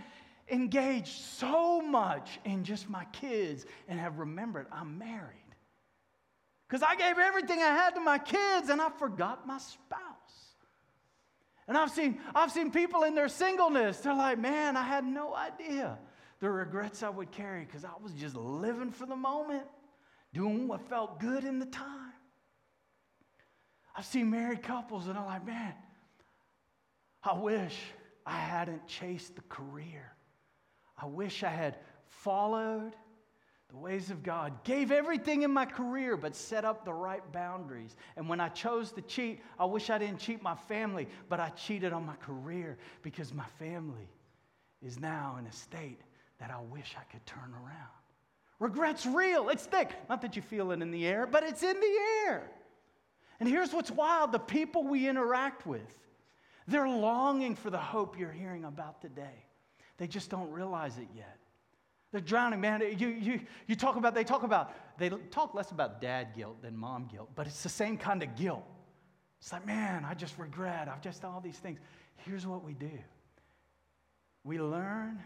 engaged 0.48 1.20
so 1.20 1.82
much 1.82 2.40
in 2.44 2.64
just 2.64 2.88
my 2.88 3.04
kids 3.06 3.66
and 3.88 4.00
have 4.00 4.18
remembered 4.18 4.66
I'm 4.72 4.98
married. 4.98 5.36
Because 6.66 6.82
I 6.82 6.96
gave 6.96 7.18
everything 7.18 7.58
I 7.58 7.74
had 7.74 7.90
to 7.90 8.00
my 8.00 8.18
kids 8.18 8.70
and 8.70 8.80
I 8.80 8.88
forgot 8.88 9.46
my 9.46 9.58
spouse. 9.58 10.00
And 11.73 11.79
I've 11.79 11.91
seen, 11.91 12.21
I've 12.35 12.52
seen 12.52 12.71
people 12.71 13.05
in 13.05 13.14
their 13.14 13.31
singleness, 13.31 13.97
they're 14.00 14.14
like, 14.14 14.38
man, 14.38 14.76
I 14.76 14.83
had 14.83 15.07
no 15.07 15.35
idea 15.35 15.99
the 16.38 16.50
regrets 16.50 17.02
I 17.02 17.09
would 17.09 17.31
carry 17.31 17.64
because 17.64 17.83
I 17.83 17.93
was 18.02 18.12
just 18.12 18.37
living 18.37 18.91
for 18.91 19.07
the 19.07 19.17
moment, 19.17 19.62
doing 20.35 20.69
what 20.69 20.87
felt 20.91 21.19
good 21.19 21.45
in 21.45 21.59
the 21.59 21.64
time. 21.64 22.12
I've 23.97 24.05
seen 24.05 24.29
married 24.29 24.62
couples 24.62 25.07
and 25.07 25.17
I'm 25.17 25.25
like, 25.25 25.47
man, 25.47 25.73
I 27.25 27.38
wish 27.38 27.79
I 28.26 28.37
hadn't 28.37 28.87
chased 28.87 29.35
the 29.37 29.43
career. 29.49 30.12
I 31.00 31.07
wish 31.07 31.43
I 31.43 31.49
had 31.49 31.79
followed 32.07 32.93
the 33.73 33.79
ways 33.79 34.11
of 34.11 34.23
God, 34.23 34.64
gave 34.64 34.93
everything 34.93 35.43
in 35.43 35.50
my 35.50 35.64
career, 35.64 36.17
but 36.17 36.37
set 36.37 36.64
up 36.64 36.85
the 36.85 36.93
right 36.93 37.23
boundaries. 37.33 37.97
And 38.17 38.29
when 38.29 38.38
I 38.38 38.49
chose 38.50 38.93
to 38.93 39.02
cheat, 39.02 39.41
I 39.59 39.64
wish 39.64 39.88
I 39.88 39.97
didn't 39.97 40.19
cheat 40.19 40.43
my 40.43 40.55
family, 40.55 41.09
but 41.31 41.41
I 41.41 41.49
cheated 41.50 41.95
on 41.95 42.05
my 42.05 42.17
career 42.17 42.76
because 43.02 43.33
my 43.33 43.47
family 43.59 44.11
is 44.83 45.00
now 45.00 45.37
in 45.41 45.47
a 45.47 45.52
state 45.52 46.00
that 46.38 46.50
I 46.50 46.61
wish 46.71 46.95
I 46.99 47.05
could 47.11 47.25
turn 47.25 47.55
around. 47.64 47.88
Regret's 48.59 49.07
real, 49.07 49.49
it's 49.49 49.64
thick. 49.64 49.91
Not 50.09 50.21
that 50.21 50.37
you 50.37 50.43
feel 50.43 50.71
it 50.73 50.83
in 50.83 50.91
the 50.91 51.07
air, 51.07 51.26
but 51.26 51.43
it's 51.43 51.62
in 51.62 51.81
the 51.81 51.99
air. 52.26 52.50
And 53.41 53.49
here's 53.49 53.73
what's 53.73 53.91
wild 53.91 54.33
the 54.33 54.38
people 54.38 54.85
we 54.85 55.09
interact 55.09 55.67
with, 55.67 55.99
they're 56.69 56.88
longing 56.88 57.57
for 57.57 57.71
the 57.71 57.79
hope 57.79 58.19
you're 58.19 58.31
hearing 58.31 58.64
about 58.64 59.00
today. 59.00 59.47
They 59.97 60.07
just 60.07 60.29
don't 60.29 60.50
realize 60.50 60.99
it 60.99 61.09
yet. 61.17 61.38
They're 62.12 62.21
drowning, 62.21 62.61
man. 62.61 62.83
You, 62.99 63.09
you, 63.09 63.40
you 63.66 63.75
talk 63.75 63.97
about, 63.97 64.14
they 64.14 64.25
talk 64.25 64.42
about, 64.42 64.75
they 64.99 65.09
talk 65.09 65.54
less 65.54 65.71
about 65.71 66.00
dad 66.00 66.28
guilt 66.37 66.61
than 66.61 66.76
mom 66.76 67.09
guilt, 67.11 67.31
but 67.35 67.47
it's 67.47 67.62
the 67.62 67.71
same 67.71 67.97
kind 67.97 68.23
of 68.23 68.37
guilt. 68.37 68.64
It's 69.40 69.52
like, 69.52 69.66
man, 69.66 70.04
I 70.04 70.14
just 70.14 70.38
regret. 70.38 70.88
I've 70.88 71.00
just 71.00 71.23
done 71.23 71.33
all 71.33 71.40
these 71.40 71.57
things. 71.57 71.81
Here's 72.16 72.47
what 72.47 72.62
we 72.62 72.75
do 72.75 72.99
we 74.45 74.61
learn 74.61 75.23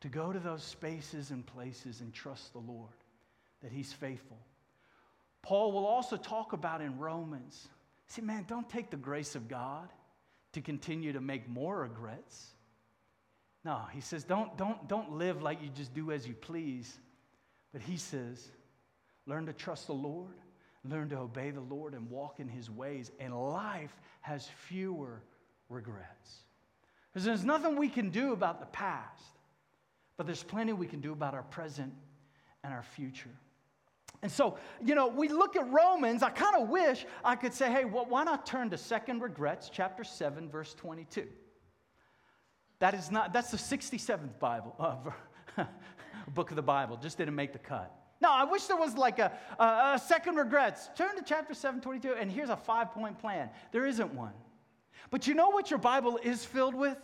to 0.00 0.08
go 0.08 0.32
to 0.32 0.38
those 0.38 0.62
spaces 0.62 1.30
and 1.30 1.44
places 1.44 2.00
and 2.00 2.12
trust 2.12 2.52
the 2.52 2.58
Lord 2.58 2.92
that 3.62 3.72
He's 3.72 3.92
faithful. 3.92 4.38
Paul 5.42 5.72
will 5.72 5.86
also 5.86 6.16
talk 6.16 6.52
about 6.52 6.80
in 6.80 6.98
Romans. 6.98 7.68
See, 8.08 8.22
man, 8.22 8.44
don't 8.46 8.68
take 8.68 8.90
the 8.90 8.96
grace 8.96 9.34
of 9.34 9.48
God 9.48 9.88
to 10.52 10.60
continue 10.60 11.12
to 11.12 11.20
make 11.20 11.48
more 11.48 11.80
regrets. 11.80 12.55
No, 13.66 13.80
he 13.92 14.00
says, 14.00 14.22
don't, 14.22 14.56
don't, 14.56 14.86
don't 14.86 15.10
live 15.10 15.42
like 15.42 15.60
you 15.60 15.68
just 15.68 15.92
do 15.92 16.12
as 16.12 16.24
you 16.24 16.34
please. 16.34 17.00
But 17.72 17.82
he 17.82 17.96
says, 17.96 18.48
learn 19.26 19.44
to 19.46 19.52
trust 19.52 19.88
the 19.88 19.92
Lord, 19.92 20.36
learn 20.84 21.08
to 21.08 21.18
obey 21.18 21.50
the 21.50 21.60
Lord, 21.62 21.92
and 21.92 22.08
walk 22.08 22.38
in 22.38 22.46
his 22.46 22.70
ways. 22.70 23.10
And 23.18 23.36
life 23.36 23.90
has 24.20 24.48
fewer 24.68 25.20
regrets. 25.68 26.44
Because 27.12 27.24
there's 27.24 27.44
nothing 27.44 27.74
we 27.74 27.88
can 27.88 28.10
do 28.10 28.32
about 28.32 28.60
the 28.60 28.66
past, 28.66 29.24
but 30.16 30.26
there's 30.26 30.44
plenty 30.44 30.72
we 30.72 30.86
can 30.86 31.00
do 31.00 31.10
about 31.10 31.34
our 31.34 31.42
present 31.42 31.92
and 32.62 32.72
our 32.72 32.84
future. 32.84 33.34
And 34.22 34.30
so, 34.30 34.58
you 34.80 34.94
know, 34.94 35.08
we 35.08 35.26
look 35.26 35.56
at 35.56 35.68
Romans. 35.72 36.22
I 36.22 36.30
kind 36.30 36.54
of 36.54 36.68
wish 36.68 37.04
I 37.24 37.34
could 37.34 37.52
say, 37.52 37.72
hey, 37.72 37.84
well, 37.84 38.06
why 38.08 38.22
not 38.22 38.46
turn 38.46 38.70
to 38.70 38.78
Second 38.78 39.22
Regrets, 39.22 39.68
chapter 39.72 40.04
7, 40.04 40.48
verse 40.48 40.72
22. 40.74 41.26
That 42.78 42.94
is 42.94 43.10
not, 43.10 43.32
that's 43.32 43.50
the 43.50 43.56
67th 43.56 44.38
Bible, 44.38 44.74
uh, 44.78 45.64
book 46.34 46.50
of 46.50 46.56
the 46.56 46.62
Bible, 46.62 46.96
just 46.96 47.16
didn't 47.18 47.34
make 47.34 47.52
the 47.52 47.58
cut. 47.58 47.94
No, 48.20 48.30
I 48.30 48.44
wish 48.44 48.64
there 48.64 48.76
was 48.76 48.96
like 48.96 49.18
a, 49.18 49.32
a, 49.58 49.64
a 49.94 50.02
second 50.04 50.36
regrets. 50.36 50.90
Turn 50.96 51.16
to 51.16 51.22
chapter 51.22 51.54
722, 51.54 52.18
and 52.20 52.30
here's 52.30 52.50
a 52.50 52.56
five 52.56 52.92
point 52.92 53.18
plan. 53.18 53.50
There 53.72 53.86
isn't 53.86 54.12
one. 54.14 54.32
But 55.10 55.26
you 55.26 55.34
know 55.34 55.50
what 55.50 55.70
your 55.70 55.78
Bible 55.78 56.18
is 56.22 56.44
filled 56.44 56.74
with? 56.74 56.98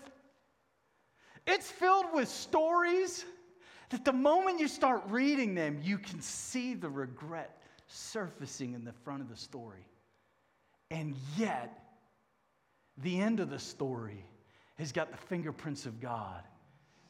It's 1.47 1.71
filled 1.71 2.07
with 2.13 2.29
stories 2.29 3.25
that 3.91 4.05
the 4.05 4.13
moment 4.13 4.61
you 4.61 4.69
start 4.69 5.03
reading 5.09 5.55
them, 5.55 5.81
you 5.83 5.99
can 5.99 6.21
see 6.21 6.75
the 6.75 6.89
regret 6.89 7.59
surfacing 7.89 8.75
in 8.75 8.85
the 8.85 8.93
front 8.93 9.23
of 9.23 9.29
the 9.29 9.37
story. 9.37 9.87
And 10.91 11.15
yet, 11.37 11.79
the 12.99 13.21
end 13.21 13.41
of 13.41 13.51
the 13.51 13.59
story 13.59 14.25
has 14.79 14.93
got 14.93 15.11
the 15.11 15.17
fingerprints 15.17 15.87
of 15.87 16.01
God 16.01 16.43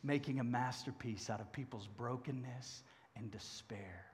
making 0.03 0.41
a 0.41 0.45
masterpiece 0.45 1.31
out 1.31 1.41
of 1.41 1.53
people's 1.53 1.87
brokenness 1.87 2.83
and 3.17 3.31
despair. 3.31 4.07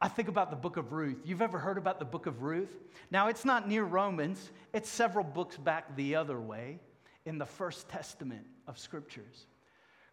I 0.00 0.08
think 0.08 0.28
about 0.28 0.50
the 0.50 0.56
book 0.56 0.76
of 0.76 0.92
Ruth. 0.92 1.18
You've 1.24 1.40
ever 1.40 1.58
heard 1.58 1.78
about 1.78 1.98
the 1.98 2.04
book 2.04 2.26
of 2.26 2.42
Ruth? 2.42 2.76
Now, 3.10 3.28
it's 3.28 3.44
not 3.44 3.66
near 3.66 3.84
Romans, 3.84 4.50
it's 4.74 4.90
several 4.90 5.24
books 5.24 5.56
back 5.56 5.96
the 5.96 6.16
other 6.16 6.38
way 6.38 6.80
in 7.24 7.38
the 7.38 7.46
First 7.46 7.88
Testament 7.88 8.44
of 8.66 8.78
Scriptures. 8.78 9.46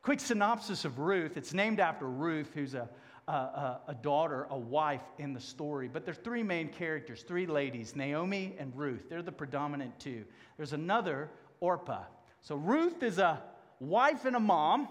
Quick 0.02 0.20
synopsis 0.20 0.86
of 0.86 1.00
Ruth 1.00 1.38
it's 1.38 1.54
named 1.54 1.80
after 1.80 2.10
Ruth, 2.10 2.52
who's 2.54 2.76
a, 2.76 2.90
a, 3.28 3.80
a 3.88 3.96
daughter, 4.02 4.48
a 4.50 4.58
wife 4.58 5.04
in 5.18 5.34
the 5.34 5.40
story. 5.40 5.90
But 5.92 6.06
there's 6.06 6.18
three 6.18 6.44
main 6.44 6.70
characters, 6.70 7.24
three 7.24 7.46
ladies 7.46 7.96
Naomi 7.96 8.56
and 8.60 8.76
Ruth. 8.76 9.10
They're 9.10 9.22
the 9.22 9.32
predominant 9.32 10.00
two. 10.00 10.26
There's 10.58 10.74
another 10.74 11.30
Orpah. 11.64 12.04
So 12.42 12.56
Ruth 12.56 13.04
is 13.04 13.20
a 13.20 13.42
wife 13.80 14.26
and 14.26 14.36
a 14.36 14.40
mom. 14.40 14.90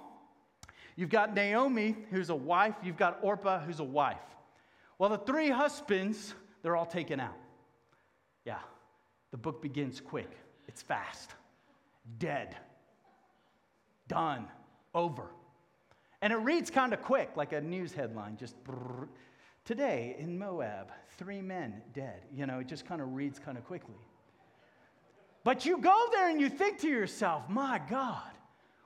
You've 0.96 1.10
got 1.10 1.34
Naomi, 1.34 1.94
who's 2.10 2.30
a 2.30 2.34
wife. 2.34 2.74
You've 2.82 2.96
got 2.96 3.18
Orpah, 3.20 3.60
who's 3.60 3.78
a 3.78 3.84
wife. 3.84 4.16
Well, 4.98 5.10
the 5.10 5.18
three 5.18 5.50
husbands, 5.50 6.34
they're 6.62 6.74
all 6.74 6.86
taken 6.86 7.20
out. 7.20 7.36
Yeah, 8.46 8.58
the 9.32 9.36
book 9.36 9.60
begins 9.60 10.00
quick, 10.00 10.30
it's 10.66 10.80
fast. 10.80 11.34
Dead. 12.18 12.56
Done. 14.08 14.48
Over. 14.94 15.26
And 16.22 16.32
it 16.32 16.36
reads 16.36 16.70
kind 16.70 16.94
of 16.94 17.02
quick, 17.02 17.30
like 17.36 17.52
a 17.52 17.60
news 17.60 17.92
headline, 17.92 18.36
just 18.36 18.56
brrr. 18.64 19.08
today 19.64 20.16
in 20.18 20.38
Moab, 20.38 20.90
three 21.18 21.42
men 21.42 21.82
dead. 21.92 22.22
You 22.34 22.46
know, 22.46 22.60
it 22.60 22.66
just 22.66 22.86
kind 22.86 23.02
of 23.02 23.12
reads 23.12 23.38
kind 23.38 23.58
of 23.58 23.64
quickly. 23.66 23.94
But 25.44 25.66
you 25.66 25.78
go 25.78 26.08
there 26.12 26.28
and 26.30 26.40
you 26.40 26.48
think 26.48 26.78
to 26.80 26.88
yourself, 26.88 27.48
my 27.48 27.80
God, 27.90 28.22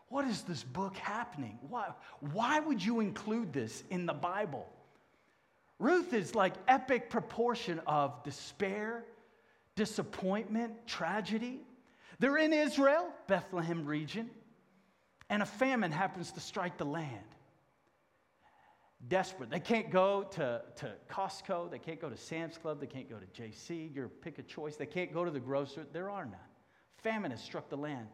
what 0.09 0.27
is 0.27 0.43
this 0.43 0.63
book 0.63 0.97
happening? 0.97 1.59
Why, 1.69 1.89
why 2.33 2.61
would 2.61 2.83
you 2.83 3.01
include 3.01 3.53
this 3.53 3.85
in 3.91 4.07
the 4.07 4.15
Bible? 4.15 4.67
Ruth 5.79 6.15
is 6.15 6.35
like 6.35 6.55
epic 6.69 7.11
proportion 7.11 7.81
of 7.87 8.23
despair, 8.25 9.05
disappointment, 9.75 10.87
tragedy. 10.87 11.61
They're 12.19 12.39
in 12.39 12.53
Israel, 12.53 13.09
Bethlehem 13.27 13.85
region, 13.85 14.31
and 15.29 15.43
a 15.43 15.47
famine 15.47 15.93
happens 15.93 16.33
to 16.33 16.41
strike 16.41 16.79
the 16.79 16.87
land. 16.87 17.36
Desperate. 19.09 19.51
They 19.51 19.61
can't 19.61 19.91
go 19.91 20.25
to, 20.33 20.63
to 20.77 20.93
Costco, 21.09 21.71
they 21.71 21.79
can't 21.79 22.01
go 22.01 22.09
to 22.09 22.17
Sam's 22.17 22.59
Club, 22.59 22.81
they 22.81 22.87
can't 22.87 23.09
go 23.09 23.17
to 23.19 23.43
JC, 23.43 23.95
your 23.95 24.09
pick 24.09 24.39
a 24.39 24.43
choice. 24.43 24.77
They 24.77 24.87
can't 24.87 25.13
go 25.13 25.25
to 25.25 25.31
the 25.31 25.41
grocer, 25.41 25.87
there 25.93 26.11
are 26.11 26.25
none 26.25 26.35
famine 27.07 27.31
has 27.31 27.41
struck 27.41 27.69
the 27.69 27.77
land. 27.77 28.09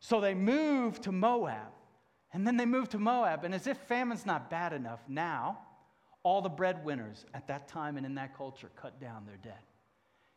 So 0.00 0.20
they 0.20 0.34
move 0.34 1.00
to 1.02 1.12
Moab. 1.12 1.72
And 2.32 2.44
then 2.44 2.56
they 2.56 2.66
move 2.66 2.88
to 2.88 2.98
Moab. 2.98 3.44
And 3.44 3.54
as 3.54 3.68
if 3.68 3.78
famine's 3.78 4.26
not 4.26 4.50
bad 4.50 4.72
enough, 4.72 5.00
now 5.08 5.60
all 6.24 6.42
the 6.42 6.48
breadwinners 6.48 7.24
at 7.32 7.46
that 7.46 7.68
time 7.68 7.96
and 7.96 8.04
in 8.04 8.16
that 8.16 8.36
culture 8.36 8.70
cut 8.74 9.00
down, 9.00 9.24
they're 9.24 9.36
dead. 9.36 9.62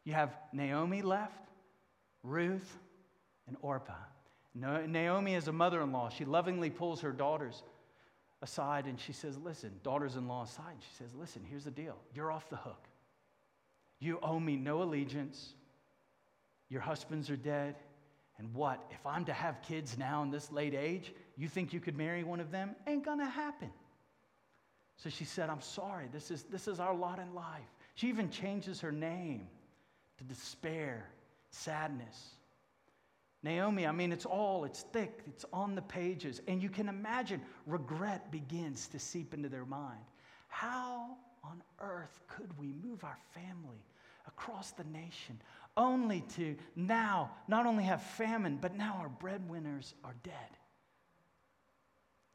You 0.03 0.13
have 0.13 0.37
Naomi 0.51 1.01
left 1.01 1.49
Ruth 2.21 2.77
and 3.47 3.57
Orpah. 3.63 3.93
Naomi 4.53 5.33
is 5.33 5.47
a 5.47 5.51
mother 5.51 5.81
in 5.81 5.91
law. 5.91 6.09
She 6.09 6.25
lovingly 6.25 6.69
pulls 6.69 7.01
her 7.01 7.11
daughters 7.11 7.63
aside 8.43 8.85
and 8.85 8.99
she 8.99 9.13
says, 9.13 9.37
Listen, 9.37 9.71
daughters 9.81 10.15
in 10.15 10.27
law 10.27 10.43
aside. 10.43 10.73
and 10.73 10.81
She 10.81 10.95
says, 10.97 11.15
Listen, 11.15 11.41
here's 11.49 11.63
the 11.63 11.71
deal. 11.71 11.97
You're 12.13 12.31
off 12.31 12.49
the 12.49 12.57
hook. 12.57 12.87
You 13.99 14.19
owe 14.21 14.39
me 14.39 14.57
no 14.57 14.83
allegiance. 14.83 15.53
Your 16.69 16.81
husbands 16.81 17.29
are 17.29 17.37
dead. 17.37 17.75
And 18.37 18.53
what? 18.53 18.83
If 18.91 19.05
I'm 19.05 19.25
to 19.25 19.33
have 19.33 19.61
kids 19.61 19.97
now 19.97 20.21
in 20.23 20.29
this 20.29 20.51
late 20.51 20.75
age, 20.75 21.13
you 21.37 21.47
think 21.47 21.71
you 21.71 21.79
could 21.79 21.97
marry 21.97 22.23
one 22.23 22.39
of 22.39 22.51
them? 22.51 22.75
Ain't 22.85 23.05
gonna 23.05 23.29
happen. 23.29 23.71
So 24.97 25.09
she 25.09 25.25
said, 25.25 25.49
I'm 25.49 25.61
sorry. 25.61 26.07
This 26.11 26.29
is, 26.29 26.43
this 26.43 26.67
is 26.67 26.79
our 26.79 26.93
lot 26.93 27.19
in 27.19 27.33
life. 27.33 27.71
She 27.95 28.09
even 28.09 28.29
changes 28.29 28.81
her 28.81 28.91
name 28.91 29.47
to 30.17 30.23
despair, 30.23 31.09
sadness. 31.49 32.35
Naomi, 33.43 33.85
I 33.85 33.91
mean, 33.91 34.13
it's 34.13 34.25
all, 34.25 34.63
it's 34.63 34.83
thick, 34.93 35.21
it's 35.27 35.45
on 35.51 35.75
the 35.75 35.81
pages. 35.81 36.41
And 36.47 36.63
you 36.63 36.69
can 36.69 36.87
imagine 36.87 37.41
regret 37.65 38.31
begins 38.31 38.87
to 38.87 38.99
seep 38.99 39.33
into 39.33 39.49
their 39.49 39.65
mind. 39.65 39.99
How 40.47 41.17
on 41.43 41.61
earth 41.79 42.21
could 42.27 42.57
we 42.57 42.73
move 42.83 43.03
our 43.03 43.17
family 43.33 43.83
across 44.25 44.71
the 44.71 44.85
nation 44.85 45.41
only 45.75 46.21
to 46.35 46.55
now 46.77 47.31
not 47.49 47.65
only 47.65 47.83
have 47.83 48.01
famine, 48.01 48.57
but 48.61 48.75
now 48.75 48.97
our 49.01 49.09
breadwinners 49.09 49.93
are 50.05 50.15
dead? 50.23 50.33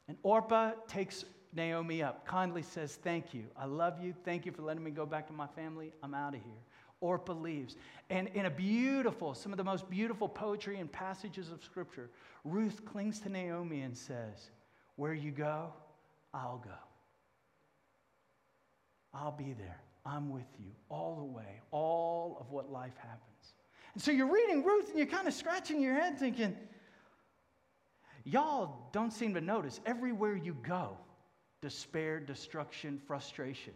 And 0.07 0.17
Orpah 0.21 0.71
takes 0.87 1.25
Naomi 1.53 2.03
up, 2.03 2.27
kindly 2.27 2.61
says, 2.61 2.95
Thank 2.95 3.33
you. 3.33 3.45
I 3.57 3.65
love 3.65 3.99
you. 3.99 4.13
Thank 4.23 4.45
you 4.45 4.51
for 4.51 4.61
letting 4.61 4.83
me 4.83 4.91
go 4.91 5.05
back 5.05 5.25
to 5.27 5.33
my 5.33 5.47
family. 5.47 5.91
I'm 6.03 6.13
out 6.13 6.35
of 6.35 6.41
here. 6.41 6.63
Orpah 7.01 7.33
believes. 7.33 7.75
And 8.09 8.27
in 8.33 8.45
a 8.45 8.49
beautiful, 8.49 9.33
some 9.33 9.53
of 9.53 9.57
the 9.57 9.63
most 9.63 9.89
beautiful 9.89 10.27
poetry 10.27 10.79
and 10.79 10.91
passages 10.91 11.51
of 11.51 11.63
Scripture, 11.63 12.09
Ruth 12.43 12.83
clings 12.85 13.19
to 13.21 13.29
Naomi 13.29 13.81
and 13.81 13.97
says, 13.97 14.51
Where 14.95 15.13
you 15.13 15.31
go, 15.31 15.73
I'll 16.33 16.61
go. 16.63 16.71
I'll 19.13 19.31
be 19.31 19.53
there. 19.53 19.81
I'm 20.05 20.29
with 20.29 20.47
you 20.59 20.71
all 20.89 21.17
the 21.17 21.23
way, 21.23 21.61
all 21.71 22.37
of 22.39 22.51
what 22.51 22.71
life 22.71 22.95
happens. 22.97 23.53
And 23.93 24.03
so 24.03 24.11
you're 24.11 24.31
reading 24.31 24.63
Ruth 24.63 24.89
and 24.89 24.97
you're 24.97 25.07
kind 25.07 25.27
of 25.27 25.33
scratching 25.33 25.81
your 25.81 25.93
head 25.93 26.17
thinking, 26.19 26.55
Y'all 28.25 28.89
don't 28.91 29.11
seem 29.11 29.33
to 29.33 29.41
notice 29.41 29.79
everywhere 29.85 30.35
you 30.35 30.55
go, 30.61 30.97
despair, 31.61 32.19
destruction, 32.19 32.99
frustration, 33.07 33.73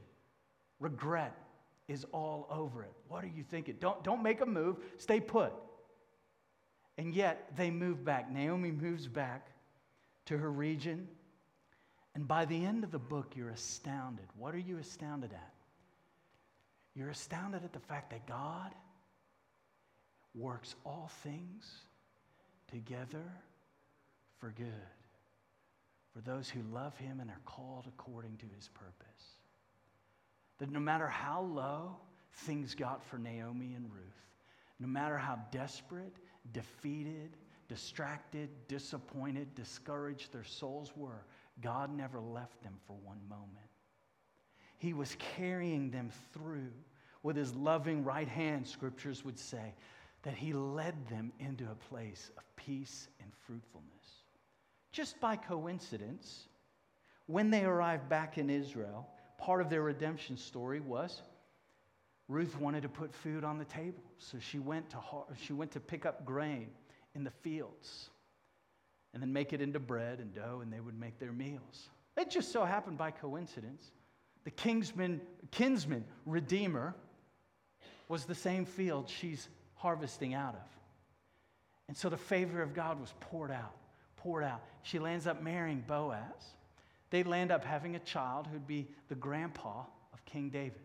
regret 0.80 1.36
is 1.88 2.06
all 2.12 2.48
over 2.50 2.84
it. 2.84 2.94
What 3.08 3.24
are 3.24 3.32
you 3.36 3.44
thinking? 3.44 3.78
Don't, 3.80 4.04
don't 4.04 4.24
make 4.24 4.42
a 4.42 4.46
move, 4.46 4.78
stay 4.98 5.20
put. 5.20 5.54
And 6.98 7.14
yet 7.14 7.52
they 7.56 7.72
move 7.72 8.06
back. 8.06 8.32
Naomi 8.32 8.72
moves 8.72 9.08
back 9.08 9.48
to 10.26 10.38
her 10.38 10.52
region. 10.52 11.08
And 12.16 12.28
by 12.28 12.46
the 12.46 12.64
end 12.64 12.84
of 12.84 12.92
the 12.92 13.00
book, 13.00 13.34
you're 13.36 13.50
astounded. 13.50 14.26
What 14.38 14.54
are 14.54 14.60
you 14.60 14.78
astounded 14.78 15.34
at? 15.34 15.54
You're 16.96 17.10
astounded 17.10 17.64
at 17.64 17.74
the 17.74 17.80
fact 17.80 18.12
that 18.12 18.28
God 18.28 18.72
works 20.36 20.76
all 20.86 21.10
things 21.24 21.72
together 22.72 23.24
for 24.40 24.54
good 24.56 24.68
for 26.14 26.22
those 26.22 26.50
who 26.50 26.62
love 26.72 26.96
him 26.98 27.20
and 27.20 27.30
are 27.30 27.42
called 27.46 27.86
according 27.88 28.38
to 28.38 28.46
his 28.56 28.70
purpose. 28.70 29.33
That 30.60 30.72
no 30.72 30.80
matter 30.80 31.08
how 31.08 31.42
low 31.42 31.98
things 32.34 32.76
got 32.76 33.04
for 33.04 33.18
Naomi 33.18 33.74
and 33.74 33.92
Ruth, 33.92 34.04
no 34.80 34.88
matter 34.88 35.18
how 35.18 35.40
desperate, 35.52 36.16
defeated, 36.52 37.38
distracted, 37.68 38.50
disappointed, 38.68 39.56
discouraged 39.56 40.32
their 40.32 40.44
souls 40.44 40.92
were, 40.96 41.26
God 41.62 41.96
never 41.96 42.20
left 42.20 42.62
them 42.64 42.76
for 42.88 42.96
one 43.04 43.22
moment. 43.30 43.50
He 44.78 44.94
was 44.94 45.16
carrying 45.36 45.92
them 45.92 46.10
through 46.34 46.72
with 47.22 47.36
his 47.36 47.56
loving 47.56 48.04
right 48.04 48.28
hand, 48.28 48.68
scriptures 48.68 49.24
would 49.24 49.40
say, 49.40 49.74
that 50.24 50.34
he 50.34 50.54
led 50.54 51.08
them 51.08 51.32
into 51.40 51.70
a 51.72 51.76
place 51.76 52.32
of 52.38 52.44
peace 52.56 53.08
and 53.22 53.32
fruitfulness 53.46 54.24
just 54.94 55.20
by 55.20 55.36
coincidence, 55.36 56.48
when 57.26 57.50
they 57.50 57.66
arrived 57.66 58.08
back 58.08 58.38
in 58.38 58.50
Israel, 58.50 59.10
part 59.44 59.60
of 59.60 59.70
their 59.70 59.82
redemption 59.82 60.38
story 60.38 60.80
was 60.80 61.22
Ruth 62.30 62.58
wanted 62.58 62.84
to 62.84 62.90
put 62.90 63.14
food 63.14 63.44
on 63.44 63.58
the 63.58 63.66
table. 63.66 64.02
So 64.18 64.38
she 64.40 64.58
went 64.58 64.90
to, 64.92 64.98
she 65.36 65.52
went 65.52 65.72
to 65.72 65.82
pick 65.82 66.06
up 66.06 66.26
grain 66.26 66.68
in 67.14 67.26
the 67.26 67.32
fields 67.42 68.10
and 69.14 69.22
then 69.22 69.34
make 69.34 69.52
it 69.52 69.62
into 69.62 69.80
bread 69.80 70.20
and 70.20 70.34
dough, 70.34 70.62
and 70.64 70.72
they 70.72 70.80
would 70.80 70.98
make 70.98 71.20
their 71.20 71.34
meals. 71.34 71.90
It 72.16 72.30
just 72.30 72.52
so 72.52 72.64
happened 72.64 72.98
by 72.98 73.12
coincidence. 73.12 73.92
The 74.46 74.52
kinsman, 74.52 75.20
kinsman 75.52 76.06
redeemer 76.26 76.96
was 78.08 78.26
the 78.26 78.36
same 78.36 78.66
field 78.66 79.10
she's 79.10 79.50
harvesting 79.76 80.34
out 80.34 80.56
of. 80.56 80.68
And 81.90 81.98
so 81.98 82.10
the 82.10 82.18
favor 82.18 82.62
of 82.62 82.74
God 82.74 83.00
was 83.00 83.14
poured 83.20 83.52
out 83.52 83.76
poured 84.24 84.44
out. 84.44 84.64
She 84.84 85.00
lands 85.00 85.28
up 85.28 85.44
marrying 85.44 85.84
Boaz. 85.86 86.56
They 87.14 87.22
land 87.22 87.52
up 87.52 87.64
having 87.64 87.96
a 87.96 88.00
child 88.00 88.48
who'd 88.48 88.66
be 88.66 88.88
the 89.08 89.14
grandpa 89.14 89.84
of 90.14 90.26
King 90.26 90.50
David. 90.50 90.82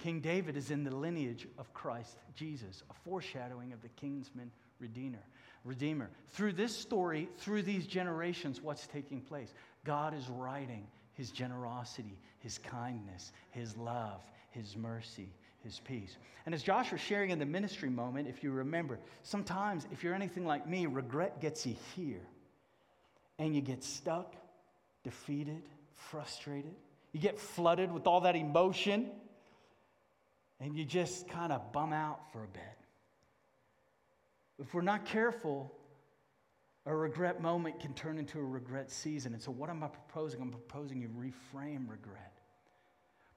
King 0.00 0.18
David 0.18 0.56
is 0.56 0.72
in 0.72 0.82
the 0.82 0.90
lineage 0.90 1.46
of 1.58 1.72
Christ 1.72 2.16
Jesus, 2.34 2.82
a 2.90 3.08
foreshadowing 3.08 3.72
of 3.72 3.80
the 3.82 3.88
kinsman 3.90 4.50
redeemer. 4.80 5.22
Redeemer. 5.62 6.10
Through 6.32 6.54
this 6.54 6.76
story, 6.76 7.28
through 7.38 7.62
these 7.62 7.86
generations, 7.86 8.60
what's 8.60 8.88
taking 8.88 9.20
place? 9.20 9.54
God 9.84 10.12
is 10.12 10.28
writing 10.28 10.88
his 11.12 11.30
generosity, 11.30 12.18
his 12.40 12.58
kindness, 12.58 13.30
his 13.52 13.76
love, 13.76 14.22
his 14.50 14.76
mercy, 14.76 15.28
his 15.62 15.78
peace. 15.84 16.16
And 16.46 16.54
as 16.54 16.64
Josh 16.64 16.90
was 16.90 17.00
sharing 17.00 17.30
in 17.30 17.38
the 17.38 17.46
ministry 17.46 17.90
moment, 17.90 18.26
if 18.26 18.42
you 18.42 18.50
remember, 18.50 18.98
sometimes 19.22 19.86
if 19.92 20.02
you're 20.02 20.14
anything 20.14 20.46
like 20.46 20.68
me, 20.68 20.86
regret 20.86 21.40
gets 21.40 21.64
you 21.64 21.76
here. 21.94 22.26
And 23.38 23.54
you 23.54 23.60
get 23.60 23.84
stuck, 23.84 24.34
defeated, 25.06 25.62
frustrated. 25.94 26.74
You 27.12 27.20
get 27.20 27.38
flooded 27.38 27.92
with 27.92 28.08
all 28.08 28.22
that 28.22 28.34
emotion. 28.34 29.08
And 30.58 30.76
you 30.76 30.84
just 30.84 31.28
kind 31.28 31.52
of 31.52 31.72
bum 31.72 31.92
out 31.92 32.32
for 32.32 32.42
a 32.42 32.48
bit. 32.48 32.62
If 34.58 34.74
we're 34.74 34.82
not 34.82 35.04
careful, 35.04 35.72
a 36.86 36.94
regret 36.94 37.40
moment 37.40 37.78
can 37.78 37.94
turn 37.94 38.18
into 38.18 38.40
a 38.40 38.44
regret 38.44 38.90
season. 38.90 39.32
And 39.32 39.40
so, 39.40 39.52
what 39.52 39.70
am 39.70 39.84
I 39.84 39.88
proposing? 39.88 40.40
I'm 40.40 40.50
proposing 40.50 41.00
you 41.00 41.08
reframe 41.08 41.88
regret 41.88 42.32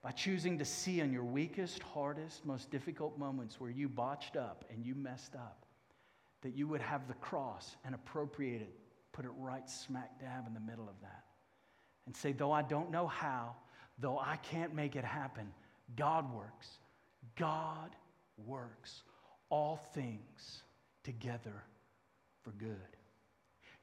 by 0.02 0.10
choosing 0.10 0.58
to 0.58 0.64
see 0.64 1.02
on 1.02 1.12
your 1.12 1.24
weakest, 1.24 1.82
hardest, 1.82 2.44
most 2.46 2.70
difficult 2.70 3.18
moments 3.18 3.60
where 3.60 3.70
you 3.70 3.88
botched 3.88 4.36
up 4.36 4.64
and 4.72 4.84
you 4.84 4.94
messed 4.94 5.34
up, 5.34 5.66
that 6.42 6.56
you 6.56 6.66
would 6.66 6.80
have 6.80 7.06
the 7.06 7.14
cross 7.14 7.76
and 7.84 7.94
appropriate 7.94 8.62
it, 8.62 8.74
put 9.12 9.26
it 9.26 9.30
right 9.36 9.68
smack 9.68 10.18
dab 10.18 10.46
in 10.46 10.54
the 10.54 10.60
middle 10.60 10.88
of 10.88 10.98
that. 11.02 11.24
And 12.10 12.16
say, 12.16 12.32
though 12.32 12.50
I 12.50 12.62
don't 12.62 12.90
know 12.90 13.06
how, 13.06 13.54
though 14.00 14.18
I 14.18 14.34
can't 14.42 14.74
make 14.74 14.96
it 14.96 15.04
happen, 15.04 15.46
God 15.94 16.34
works. 16.34 16.68
God 17.36 17.94
works 18.48 19.04
all 19.48 19.80
things 19.94 20.64
together 21.04 21.62
for 22.42 22.50
good. 22.50 22.74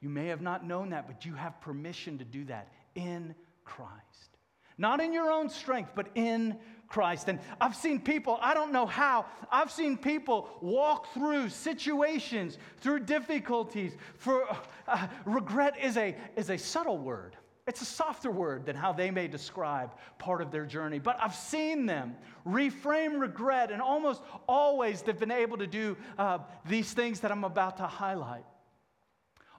You 0.02 0.10
may 0.10 0.26
have 0.26 0.42
not 0.42 0.66
known 0.66 0.90
that, 0.90 1.06
but 1.06 1.24
you 1.24 1.32
have 1.32 1.58
permission 1.62 2.18
to 2.18 2.24
do 2.26 2.44
that 2.44 2.68
in 2.94 3.34
Christ. 3.64 4.36
Not 4.76 5.00
in 5.00 5.14
your 5.14 5.30
own 5.30 5.48
strength, 5.48 5.92
but 5.94 6.08
in 6.14 6.58
Christ. 6.86 7.30
And 7.30 7.38
I've 7.62 7.76
seen 7.76 7.98
people, 7.98 8.38
I 8.42 8.52
don't 8.52 8.72
know 8.72 8.84
how, 8.84 9.24
I've 9.50 9.72
seen 9.72 9.96
people 9.96 10.50
walk 10.60 11.14
through 11.14 11.48
situations, 11.48 12.58
through 12.82 13.06
difficulties. 13.06 13.96
For 14.18 14.46
uh, 14.86 15.06
regret 15.24 15.78
is 15.82 15.96
a, 15.96 16.14
is 16.36 16.50
a 16.50 16.58
subtle 16.58 16.98
word. 16.98 17.34
It's 17.68 17.82
a 17.82 17.84
softer 17.84 18.30
word 18.30 18.64
than 18.64 18.76
how 18.76 18.94
they 18.94 19.10
may 19.10 19.28
describe 19.28 19.92
part 20.18 20.40
of 20.40 20.50
their 20.50 20.64
journey. 20.64 20.98
But 20.98 21.18
I've 21.20 21.34
seen 21.34 21.84
them 21.84 22.16
reframe 22.46 23.20
regret, 23.20 23.70
and 23.70 23.82
almost 23.82 24.22
always 24.48 25.02
they've 25.02 25.18
been 25.18 25.30
able 25.30 25.58
to 25.58 25.66
do 25.66 25.94
uh, 26.16 26.38
these 26.64 26.94
things 26.94 27.20
that 27.20 27.30
I'm 27.30 27.44
about 27.44 27.76
to 27.76 27.86
highlight. 27.86 28.46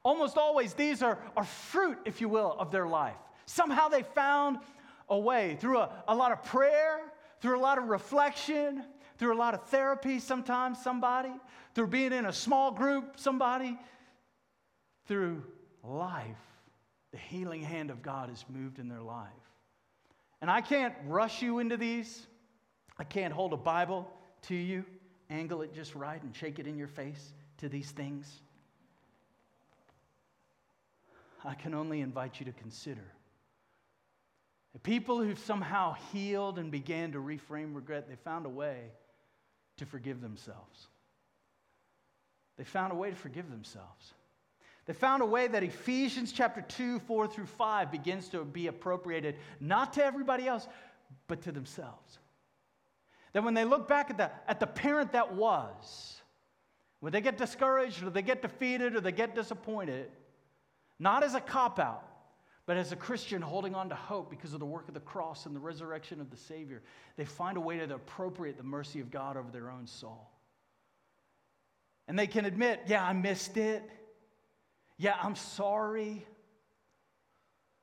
Almost 0.02 0.40
always, 0.40 0.74
these 0.74 1.04
are, 1.04 1.20
are 1.38 1.44
fruit, 1.44 2.00
if 2.06 2.20
you 2.20 2.30
will, 2.30 2.56
of 2.58 2.72
their 2.72 2.88
life. 2.88 3.18
Somehow 3.46 3.90
they 3.90 4.02
found 4.02 4.58
a 5.08 5.20
way 5.20 5.56
through 5.60 5.78
a, 5.78 5.92
a 6.08 6.16
lot 6.16 6.32
of 6.32 6.44
prayer, 6.44 7.02
through 7.42 7.60
a 7.60 7.62
lot 7.62 7.78
of 7.78 7.90
reflection, 7.90 8.86
through 9.20 9.36
a 9.36 9.38
lot 9.38 9.54
of 9.54 9.64
therapy 9.66 10.18
sometimes, 10.18 10.82
somebody, 10.82 11.34
through 11.76 11.88
being 11.88 12.12
in 12.12 12.26
a 12.26 12.34
small 12.34 12.72
group, 12.72 13.20
somebody, 13.20 13.78
through 15.06 15.44
life. 15.84 16.49
The 17.12 17.18
healing 17.18 17.62
hand 17.62 17.90
of 17.90 18.02
God 18.02 18.30
has 18.30 18.46
moved 18.50 18.80
in 18.80 18.88
their 18.88 19.02
life. 19.02 19.28
And 20.42 20.50
I 20.50 20.62
can't 20.62 20.94
rush 21.06 21.42
you 21.42 21.60
into 21.60 21.78
these. 21.78 22.26
I 22.98 23.04
can't 23.04 23.34
hold 23.34 23.54
a 23.54 23.58
Bible 23.58 24.10
to 24.44 24.56
you 24.56 24.86
angle 25.30 25.62
it 25.62 25.74
just 25.74 25.96
right 25.96 26.22
and 26.22 26.36
shake 26.36 26.60
it 26.60 26.68
in 26.68 26.78
your 26.78 26.88
face 26.88 27.34
to 27.58 27.70
these 27.70 27.92
things? 27.92 28.42
I 31.44 31.54
can 31.54 31.74
only 31.74 32.02
invite 32.02 32.40
you 32.40 32.46
to 32.48 32.52
consider. 32.52 33.14
The 34.74 34.80
people 34.80 35.22
who 35.22 35.36
somehow 35.36 35.96
healed 36.12 36.60
and 36.60 36.72
began 36.72 37.14
to 37.14 37.20
reframe 37.20 37.76
regret, 37.76 38.10
they 38.10 38.16
found 38.16 38.46
a 38.46 38.50
way 38.50 38.92
to 39.78 39.86
forgive 39.86 40.22
themselves. 40.22 40.88
They 42.58 42.66
found 42.66 42.92
a 42.92 42.96
way 42.96 43.10
to 43.10 43.16
forgive 43.16 43.50
themselves. 43.50 44.14
They 44.90 44.96
found 44.96 45.22
a 45.22 45.26
way 45.28 45.48
that 45.48 45.62
Ephesians 45.62 46.32
chapter 46.32 46.62
2, 46.62 46.98
4 47.02 47.28
through 47.28 47.46
5 47.46 47.92
begins 47.92 48.28
to 48.30 48.44
be 48.44 48.66
appropriated 48.66 49.36
not 49.60 49.94
to 49.94 50.04
everybody 50.04 50.48
else, 50.48 50.68
but 51.28 51.44
to 51.44 51.52
themselves. 51.52 52.18
That 53.34 53.44
when 53.44 53.54
they 53.54 53.66
look 53.66 53.88
back 53.88 54.10
at 54.10 54.18
the, 54.18 54.32
at 54.48 54.60
the 54.60 54.66
parent 54.66 55.12
that 55.12 55.36
was, 55.36 56.20
when 57.02 57.14
they 57.14 57.22
get 57.22 57.38
discouraged 57.38 58.02
or 58.02 58.10
they 58.10 58.24
get 58.24 58.42
defeated 58.42 58.96
or 58.96 59.00
they 59.00 59.12
get 59.12 59.36
disappointed, 59.36 60.10
not 60.98 61.24
as 61.24 61.36
a 61.36 61.40
cop 61.40 61.78
out, 61.78 62.04
but 62.66 62.76
as 62.76 62.92
a 62.92 62.96
Christian 62.96 63.44
holding 63.44 63.76
on 63.76 63.90
to 63.90 63.96
hope 63.96 64.32
because 64.32 64.56
of 64.56 64.60
the 64.60 64.66
work 64.66 64.88
of 64.88 64.96
the 64.96 65.02
cross 65.02 65.46
and 65.46 65.56
the 65.56 65.60
resurrection 65.60 66.20
of 66.20 66.32
the 66.32 66.38
Savior, 66.38 66.82
they 67.16 67.26
find 67.26 67.58
a 67.58 67.62
way 67.62 67.78
to 67.78 67.94
appropriate 67.94 68.58
the 68.58 68.64
mercy 68.64 69.00
of 69.02 69.12
God 69.12 69.38
over 69.38 69.52
their 69.52 69.70
own 69.70 69.86
soul. 69.86 70.32
And 72.08 72.18
they 72.18 72.26
can 72.26 72.46
admit, 72.46 72.82
yeah, 72.88 73.06
I 73.06 73.14
missed 73.14 73.56
it. 73.56 73.88
Yeah, 75.00 75.16
I'm 75.24 75.36
sorry. 75.36 76.26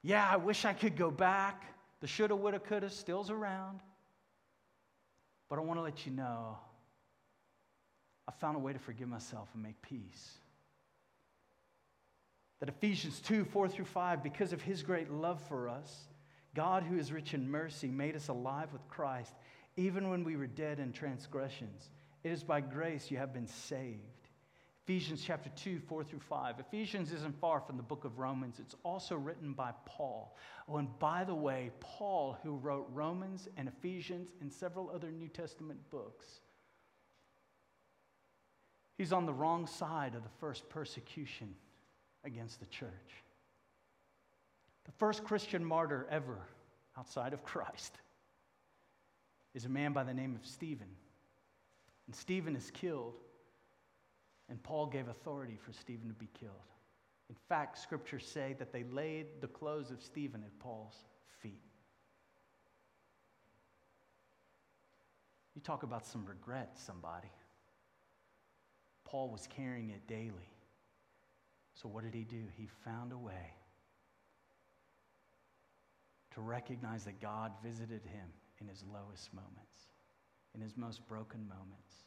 Yeah, 0.02 0.28
I 0.30 0.36
wish 0.36 0.64
I 0.64 0.74
could 0.74 0.96
go 0.96 1.10
back. 1.10 1.64
The 2.00 2.06
shoulda, 2.06 2.36
woulda, 2.36 2.60
coulda 2.60 2.90
still's 2.90 3.30
around. 3.30 3.80
But 5.48 5.58
I 5.58 5.62
want 5.62 5.78
to 5.78 5.82
let 5.82 6.06
you 6.06 6.12
know 6.12 6.58
I 8.28 8.32
found 8.32 8.56
a 8.56 8.60
way 8.60 8.72
to 8.72 8.78
forgive 8.78 9.08
myself 9.08 9.48
and 9.54 9.62
make 9.62 9.80
peace. 9.82 10.32
That 12.60 12.68
Ephesians 12.68 13.20
2 13.20 13.44
4 13.44 13.68
through 13.68 13.84
5, 13.86 14.22
because 14.22 14.52
of 14.52 14.60
his 14.60 14.82
great 14.82 15.10
love 15.10 15.40
for 15.48 15.68
us, 15.68 16.08
God, 16.54 16.82
who 16.82 16.98
is 16.98 17.12
rich 17.12 17.34
in 17.34 17.50
mercy, 17.50 17.88
made 17.88 18.16
us 18.16 18.28
alive 18.28 18.72
with 18.72 18.86
Christ, 18.88 19.32
even 19.76 20.10
when 20.10 20.24
we 20.24 20.36
were 20.36 20.46
dead 20.46 20.80
in 20.80 20.92
transgressions. 20.92 21.90
It 22.24 22.32
is 22.32 22.42
by 22.42 22.60
grace 22.60 23.10
you 23.10 23.18
have 23.18 23.32
been 23.32 23.46
saved. 23.46 24.15
Ephesians 24.86 25.20
chapter 25.26 25.50
2, 25.56 25.80
4 25.80 26.04
through 26.04 26.20
5. 26.20 26.60
Ephesians 26.60 27.12
isn't 27.12 27.34
far 27.40 27.60
from 27.60 27.76
the 27.76 27.82
book 27.82 28.04
of 28.04 28.20
Romans. 28.20 28.60
It's 28.60 28.76
also 28.84 29.16
written 29.16 29.52
by 29.52 29.72
Paul. 29.84 30.36
Oh, 30.68 30.76
and 30.76 30.96
by 31.00 31.24
the 31.24 31.34
way, 31.34 31.72
Paul, 31.80 32.38
who 32.44 32.54
wrote 32.54 32.88
Romans 32.92 33.48
and 33.56 33.66
Ephesians 33.66 34.28
and 34.40 34.52
several 34.52 34.88
other 34.94 35.10
New 35.10 35.26
Testament 35.26 35.80
books, 35.90 36.26
he's 38.96 39.12
on 39.12 39.26
the 39.26 39.34
wrong 39.34 39.66
side 39.66 40.14
of 40.14 40.22
the 40.22 40.30
first 40.38 40.68
persecution 40.68 41.52
against 42.22 42.60
the 42.60 42.66
church. 42.66 43.24
The 44.84 44.92
first 44.92 45.24
Christian 45.24 45.64
martyr 45.64 46.06
ever 46.12 46.38
outside 46.96 47.32
of 47.32 47.42
Christ 47.42 47.98
is 49.52 49.64
a 49.64 49.68
man 49.68 49.92
by 49.92 50.04
the 50.04 50.14
name 50.14 50.36
of 50.36 50.46
Stephen. 50.46 50.94
And 52.06 52.14
Stephen 52.14 52.54
is 52.54 52.70
killed, 52.70 53.14
and 54.48 54.62
Paul 54.62 54.86
gave 54.86 55.08
authority 55.08 55.58
for 55.60 55.72
Stephen 55.72 56.08
to 56.08 56.14
be 56.14 56.28
killed. 56.38 56.52
In 57.28 57.36
fact, 57.48 57.78
scriptures 57.78 58.26
say 58.26 58.54
that 58.58 58.72
they 58.72 58.84
laid 58.84 59.26
the 59.40 59.48
clothes 59.48 59.90
of 59.90 60.00
Stephen 60.00 60.42
at 60.44 60.56
Paul's 60.60 61.04
feet. 61.40 61.60
You 65.54 65.62
talk 65.62 65.82
about 65.82 66.06
some 66.06 66.24
regret, 66.26 66.78
somebody. 66.78 67.30
Paul 69.04 69.30
was 69.30 69.48
carrying 69.48 69.90
it 69.90 70.06
daily. 70.06 70.50
So, 71.74 71.88
what 71.88 72.04
did 72.04 72.14
he 72.14 72.24
do? 72.24 72.44
He 72.56 72.68
found 72.84 73.12
a 73.12 73.18
way 73.18 73.54
to 76.34 76.40
recognize 76.40 77.04
that 77.04 77.20
God 77.20 77.52
visited 77.64 78.02
him 78.04 78.28
in 78.60 78.68
his 78.68 78.84
lowest 78.92 79.32
moments, 79.34 79.88
in 80.54 80.60
his 80.60 80.76
most 80.76 81.06
broken 81.08 81.40
moments. 81.48 82.04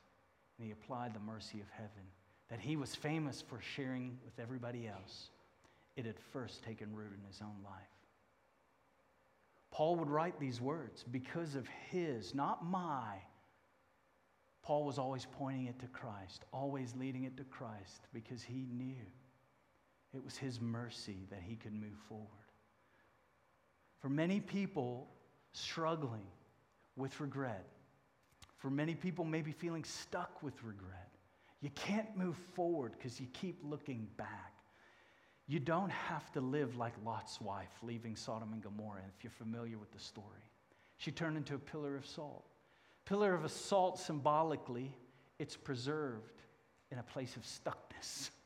And 0.58 0.65
he 0.65 0.71
applied 0.71 1.13
the 1.13 1.19
mercy 1.19 1.60
of 1.60 1.67
heaven 1.71 2.06
that 2.49 2.59
he 2.59 2.75
was 2.75 2.95
famous 2.95 3.41
for 3.41 3.59
sharing 3.62 4.17
with 4.25 4.39
everybody 4.39 4.88
else. 4.88 5.29
It 5.95 6.05
had 6.05 6.19
first 6.33 6.63
taken 6.63 6.95
root 6.95 7.12
in 7.19 7.27
his 7.27 7.41
own 7.41 7.63
life. 7.63 7.73
Paul 9.71 9.95
would 9.97 10.09
write 10.09 10.39
these 10.39 10.59
words 10.59 11.03
because 11.12 11.55
of 11.55 11.67
his, 11.89 12.33
not 12.33 12.65
my. 12.65 13.15
Paul 14.63 14.83
was 14.83 14.97
always 14.97 15.25
pointing 15.38 15.67
it 15.67 15.79
to 15.79 15.88
Christ, 15.88 16.45
always 16.51 16.93
leading 16.97 17.23
it 17.23 17.38
to 17.38 17.43
Christ 17.43 18.07
because 18.13 18.41
he 18.41 18.65
knew 18.71 19.05
it 20.13 20.23
was 20.23 20.38
his 20.38 20.59
mercy 20.59 21.27
that 21.29 21.41
he 21.43 21.55
could 21.55 21.73
move 21.73 21.97
forward. 22.07 22.27
For 23.99 24.09
many 24.09 24.39
people 24.39 25.07
struggling 25.53 26.25
with 26.95 27.19
regret, 27.19 27.67
for 28.57 28.69
many 28.69 28.95
people 28.95 29.23
maybe 29.23 29.51
feeling 29.51 29.83
stuck 29.83 30.41
with 30.41 30.63
regret, 30.63 31.08
you 31.61 31.69
can't 31.71 32.15
move 32.17 32.37
forward 32.53 32.93
because 32.97 33.19
you 33.19 33.27
keep 33.33 33.59
looking 33.63 34.07
back. 34.17 34.53
You 35.47 35.59
don't 35.59 35.91
have 35.91 36.31
to 36.33 36.41
live 36.41 36.77
like 36.77 36.93
Lot's 37.03 37.41
wife 37.41 37.71
leaving 37.81 38.15
Sodom 38.15 38.53
and 38.53 38.61
Gomorrah, 38.61 39.01
if 39.17 39.23
you're 39.23 39.31
familiar 39.31 39.77
with 39.77 39.91
the 39.91 39.99
story. 39.99 40.27
She 40.97 41.11
turned 41.11 41.37
into 41.37 41.55
a 41.55 41.59
pillar 41.59 41.95
of 41.95 42.05
salt. 42.05 42.45
Pillar 43.05 43.33
of 43.33 43.49
salt 43.51 43.99
symbolically, 43.99 44.93
it's 45.39 45.57
preserved 45.57 46.43
in 46.91 46.99
a 46.99 47.03
place 47.03 47.35
of 47.35 47.43
stuckness. 47.43 48.29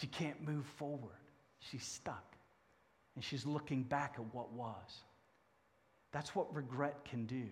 She 0.00 0.08
can't 0.08 0.42
move 0.44 0.66
forward. 0.66 1.20
She's 1.60 1.84
stuck. 1.84 2.34
And 3.14 3.22
she's 3.22 3.46
looking 3.46 3.84
back 3.84 4.16
at 4.18 4.34
what 4.34 4.52
was. 4.52 5.04
That's 6.10 6.34
what 6.34 6.52
regret 6.52 7.04
can 7.04 7.26
do. 7.26 7.46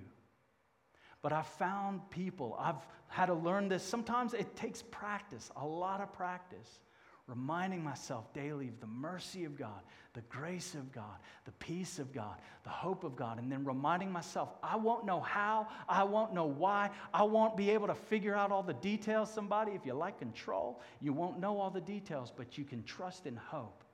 But 1.22 1.32
I've 1.32 1.46
found 1.46 2.10
people, 2.10 2.56
I've 2.58 2.84
had 3.06 3.26
to 3.26 3.34
learn 3.34 3.68
this. 3.68 3.84
Sometimes 3.84 4.34
it 4.34 4.56
takes 4.56 4.82
practice, 4.82 5.50
a 5.56 5.64
lot 5.64 6.00
of 6.00 6.12
practice, 6.12 6.80
reminding 7.28 7.82
myself 7.82 8.32
daily 8.34 8.68
of 8.68 8.80
the 8.80 8.86
mercy 8.88 9.44
of 9.44 9.56
God, 9.56 9.80
the 10.14 10.22
grace 10.22 10.74
of 10.74 10.92
God, 10.92 11.16
the 11.44 11.52
peace 11.52 12.00
of 12.00 12.12
God, 12.12 12.36
the 12.64 12.70
hope 12.70 13.04
of 13.04 13.14
God, 13.14 13.38
and 13.38 13.50
then 13.50 13.64
reminding 13.64 14.10
myself, 14.10 14.48
I 14.62 14.76
won't 14.76 15.06
know 15.06 15.20
how, 15.20 15.68
I 15.88 16.02
won't 16.02 16.34
know 16.34 16.46
why, 16.46 16.90
I 17.14 17.22
won't 17.22 17.56
be 17.56 17.70
able 17.70 17.86
to 17.86 17.94
figure 17.94 18.34
out 18.34 18.50
all 18.50 18.64
the 18.64 18.74
details. 18.74 19.32
Somebody, 19.32 19.72
if 19.72 19.86
you 19.86 19.94
like 19.94 20.18
control, 20.18 20.80
you 21.00 21.12
won't 21.12 21.38
know 21.38 21.60
all 21.60 21.70
the 21.70 21.80
details, 21.80 22.32
but 22.36 22.58
you 22.58 22.64
can 22.64 22.82
trust 22.82 23.26
and 23.26 23.38
hope 23.38 23.84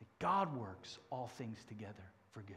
that 0.00 0.08
God 0.18 0.54
works 0.56 0.98
all 1.10 1.28
things 1.38 1.58
together 1.68 1.94
for 2.32 2.42
good. 2.42 2.56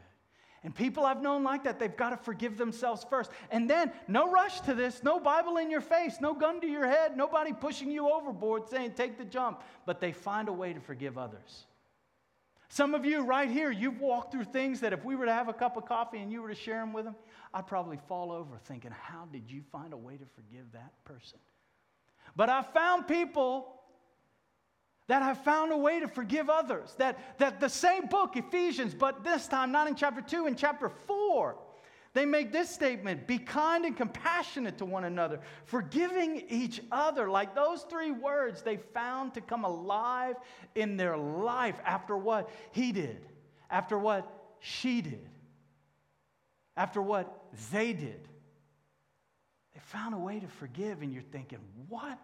And 0.62 0.74
people 0.74 1.06
I've 1.06 1.22
known 1.22 1.42
like 1.42 1.64
that, 1.64 1.78
they've 1.78 1.96
got 1.96 2.10
to 2.10 2.18
forgive 2.18 2.58
themselves 2.58 3.06
first. 3.08 3.30
And 3.50 3.68
then, 3.68 3.92
no 4.08 4.30
rush 4.30 4.60
to 4.62 4.74
this, 4.74 5.02
no 5.02 5.18
Bible 5.18 5.56
in 5.56 5.70
your 5.70 5.80
face, 5.80 6.18
no 6.20 6.34
gun 6.34 6.60
to 6.60 6.66
your 6.66 6.86
head, 6.86 7.16
nobody 7.16 7.52
pushing 7.52 7.90
you 7.90 8.10
overboard 8.10 8.68
saying, 8.68 8.92
take 8.92 9.16
the 9.16 9.24
jump. 9.24 9.62
But 9.86 10.00
they 10.00 10.12
find 10.12 10.48
a 10.48 10.52
way 10.52 10.74
to 10.74 10.80
forgive 10.80 11.16
others. 11.16 11.66
Some 12.68 12.94
of 12.94 13.04
you 13.04 13.22
right 13.22 13.50
here, 13.50 13.70
you've 13.70 14.00
walked 14.00 14.32
through 14.32 14.44
things 14.44 14.80
that 14.80 14.92
if 14.92 15.04
we 15.04 15.16
were 15.16 15.26
to 15.26 15.32
have 15.32 15.48
a 15.48 15.52
cup 15.52 15.76
of 15.76 15.86
coffee 15.86 16.18
and 16.18 16.30
you 16.30 16.40
were 16.42 16.48
to 16.48 16.54
share 16.54 16.78
them 16.78 16.92
with 16.92 17.04
them, 17.04 17.16
I'd 17.52 17.66
probably 17.66 17.98
fall 18.06 18.30
over 18.30 18.58
thinking, 18.64 18.92
how 18.92 19.24
did 19.32 19.50
you 19.50 19.62
find 19.72 19.92
a 19.92 19.96
way 19.96 20.16
to 20.16 20.24
forgive 20.36 20.70
that 20.72 20.92
person? 21.04 21.40
But 22.36 22.48
I 22.48 22.62
found 22.62 23.08
people 23.08 23.79
that 25.10 25.22
have 25.22 25.42
found 25.42 25.72
a 25.72 25.76
way 25.76 25.98
to 25.98 26.06
forgive 26.06 26.48
others. 26.48 26.94
That, 26.98 27.36
that 27.38 27.58
the 27.58 27.68
same 27.68 28.06
book, 28.06 28.36
Ephesians, 28.36 28.94
but 28.94 29.24
this 29.24 29.48
time 29.48 29.72
not 29.72 29.88
in 29.88 29.96
chapter 29.96 30.20
2, 30.20 30.46
in 30.46 30.54
chapter 30.54 30.88
4, 30.88 31.56
they 32.12 32.24
make 32.24 32.52
this 32.52 32.70
statement 32.70 33.26
be 33.26 33.36
kind 33.36 33.84
and 33.84 33.96
compassionate 33.96 34.78
to 34.78 34.84
one 34.84 35.02
another, 35.02 35.40
forgiving 35.64 36.44
each 36.48 36.80
other. 36.92 37.28
Like 37.28 37.56
those 37.56 37.82
three 37.90 38.12
words, 38.12 38.62
they 38.62 38.76
found 38.76 39.34
to 39.34 39.40
come 39.40 39.64
alive 39.64 40.36
in 40.76 40.96
their 40.96 41.16
life 41.16 41.80
after 41.84 42.16
what 42.16 42.48
he 42.70 42.92
did, 42.92 43.26
after 43.68 43.98
what 43.98 44.32
she 44.60 45.00
did, 45.00 45.28
after 46.76 47.02
what 47.02 47.48
they 47.72 47.92
did. 47.92 48.28
They 49.74 49.80
found 49.80 50.14
a 50.14 50.18
way 50.18 50.38
to 50.38 50.46
forgive, 50.46 51.02
and 51.02 51.12
you're 51.12 51.24
thinking, 51.32 51.58
what? 51.88 52.16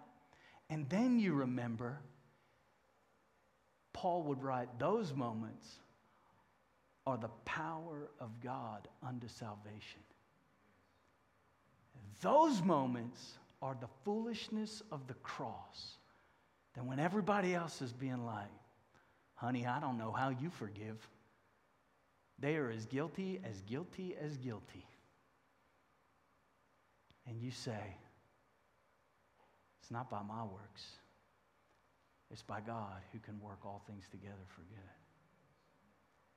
And 0.71 0.89
then 0.89 1.19
you 1.19 1.33
remember 1.33 1.99
Paul 3.97 4.25
would 4.25 4.43
write, 4.43 4.69
those 4.79 5.15
moments 5.15 5.67
are 7.07 7.17
the 7.17 7.31
power 7.47 8.11
of 8.21 8.29
God 8.43 8.89
unto 9.03 9.27
salvation. 9.27 10.03
Those 12.21 12.61
moments 12.63 13.39
are 13.63 13.75
the 13.81 13.89
foolishness 14.05 14.83
of 14.93 15.07
the 15.07 15.15
cross. 15.15 15.97
That 16.75 16.85
when 16.85 16.99
everybody 16.99 17.55
else 17.55 17.81
is 17.81 17.95
being 17.95 18.27
like, 18.27 18.51
honey, 19.35 19.65
I 19.67 19.81
don't 19.81 19.97
know 19.97 20.13
how 20.13 20.29
you 20.29 20.51
forgive, 20.51 21.09
they 22.39 22.57
are 22.57 22.71
as 22.71 22.85
guilty 22.85 23.41
as 23.51 23.63
guilty 23.63 24.15
as 24.21 24.37
guilty. 24.37 24.85
And 27.27 27.41
you 27.41 27.51
say, 27.51 27.97
It's 29.81 29.91
not 29.91 30.11
by 30.11 30.21
my 30.23 30.43
works, 30.43 30.85
it's 32.31 32.43
by 32.43 32.61
God 32.61 33.01
who 33.13 33.19
can 33.19 33.41
work 33.41 33.65
all 33.65 33.83
things 33.87 34.05
together 34.11 34.35
for 34.49 34.63
good. 34.63 34.79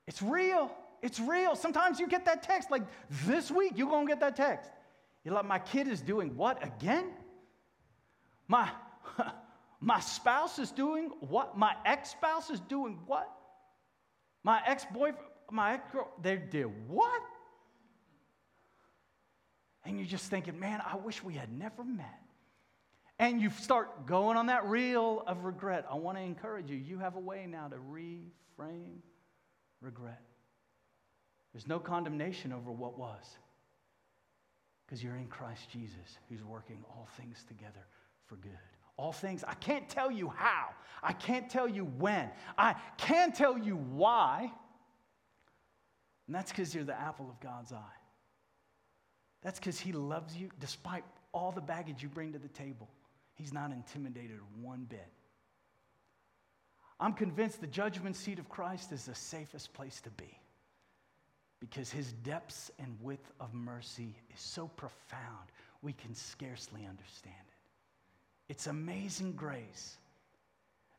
It's 0.06 0.22
real. 0.22 0.70
It's 1.02 1.18
real. 1.18 1.54
Sometimes 1.54 1.98
you 1.98 2.06
get 2.06 2.24
that 2.26 2.42
text, 2.42 2.70
like 2.70 2.82
this 3.24 3.50
week, 3.50 3.72
you're 3.76 3.88
going 3.88 4.06
to 4.06 4.10
get 4.10 4.20
that 4.20 4.36
text. 4.36 4.70
You're 5.24 5.34
like, 5.34 5.46
my 5.46 5.58
kid 5.58 5.88
is 5.88 6.00
doing 6.00 6.36
what 6.36 6.64
again? 6.64 7.10
My, 8.48 8.70
my 9.80 10.00
spouse 10.00 10.58
is 10.58 10.70
doing 10.70 11.10
what? 11.20 11.56
My 11.56 11.74
ex 11.84 12.10
spouse 12.10 12.50
is 12.50 12.60
doing 12.60 12.98
what? 13.06 13.30
My 14.42 14.62
ex 14.66 14.84
boyfriend, 14.92 15.28
my 15.50 15.74
ex 15.74 15.92
girl, 15.92 16.10
they 16.22 16.36
did 16.36 16.66
what? 16.88 17.22
And 19.84 19.98
you're 19.98 20.06
just 20.06 20.26
thinking, 20.26 20.58
man, 20.58 20.82
I 20.84 20.96
wish 20.96 21.22
we 21.22 21.34
had 21.34 21.56
never 21.56 21.84
met. 21.84 22.20
And 23.20 23.38
you 23.38 23.50
start 23.50 24.06
going 24.06 24.38
on 24.38 24.46
that 24.46 24.64
reel 24.64 25.22
of 25.26 25.44
regret. 25.44 25.84
I 25.90 25.94
want 25.96 26.16
to 26.16 26.22
encourage 26.22 26.70
you. 26.70 26.78
You 26.78 26.98
have 27.00 27.16
a 27.16 27.20
way 27.20 27.46
now 27.46 27.68
to 27.68 27.76
reframe 27.76 28.96
regret. 29.82 30.22
There's 31.52 31.68
no 31.68 31.78
condemnation 31.78 32.50
over 32.50 32.72
what 32.72 32.98
was 32.98 33.36
because 34.86 35.04
you're 35.04 35.16
in 35.16 35.26
Christ 35.26 35.68
Jesus 35.68 36.16
who's 36.30 36.42
working 36.42 36.82
all 36.88 37.08
things 37.18 37.44
together 37.46 37.86
for 38.24 38.36
good. 38.36 38.56
All 38.96 39.12
things, 39.12 39.44
I 39.46 39.52
can't 39.54 39.86
tell 39.86 40.10
you 40.10 40.30
how, 40.34 40.70
I 41.02 41.12
can't 41.12 41.50
tell 41.50 41.68
you 41.68 41.84
when, 41.84 42.30
I 42.56 42.74
can 42.96 43.32
tell 43.32 43.58
you 43.58 43.76
why. 43.76 44.50
And 46.26 46.34
that's 46.34 46.50
because 46.50 46.74
you're 46.74 46.84
the 46.84 46.98
apple 46.98 47.28
of 47.28 47.38
God's 47.40 47.72
eye. 47.72 47.98
That's 49.42 49.58
because 49.58 49.78
He 49.78 49.92
loves 49.92 50.34
you 50.34 50.48
despite 50.58 51.04
all 51.32 51.52
the 51.52 51.60
baggage 51.60 52.02
you 52.02 52.08
bring 52.08 52.32
to 52.32 52.38
the 52.38 52.48
table. 52.48 52.88
He's 53.40 53.54
not 53.54 53.72
intimidated 53.72 54.38
one 54.60 54.84
bit. 54.84 55.08
I'm 57.00 57.14
convinced 57.14 57.62
the 57.62 57.66
judgment 57.66 58.14
seat 58.14 58.38
of 58.38 58.50
Christ 58.50 58.92
is 58.92 59.06
the 59.06 59.14
safest 59.14 59.72
place 59.72 60.02
to 60.02 60.10
be 60.10 60.38
because 61.58 61.90
his 61.90 62.12
depths 62.12 62.70
and 62.78 62.98
width 63.00 63.32
of 63.40 63.54
mercy 63.54 64.14
is 64.34 64.40
so 64.40 64.68
profound, 64.76 65.48
we 65.80 65.94
can 65.94 66.14
scarcely 66.14 66.86
understand 66.86 67.34
it. 67.48 68.52
It's 68.52 68.66
amazing 68.66 69.32
grace 69.32 69.96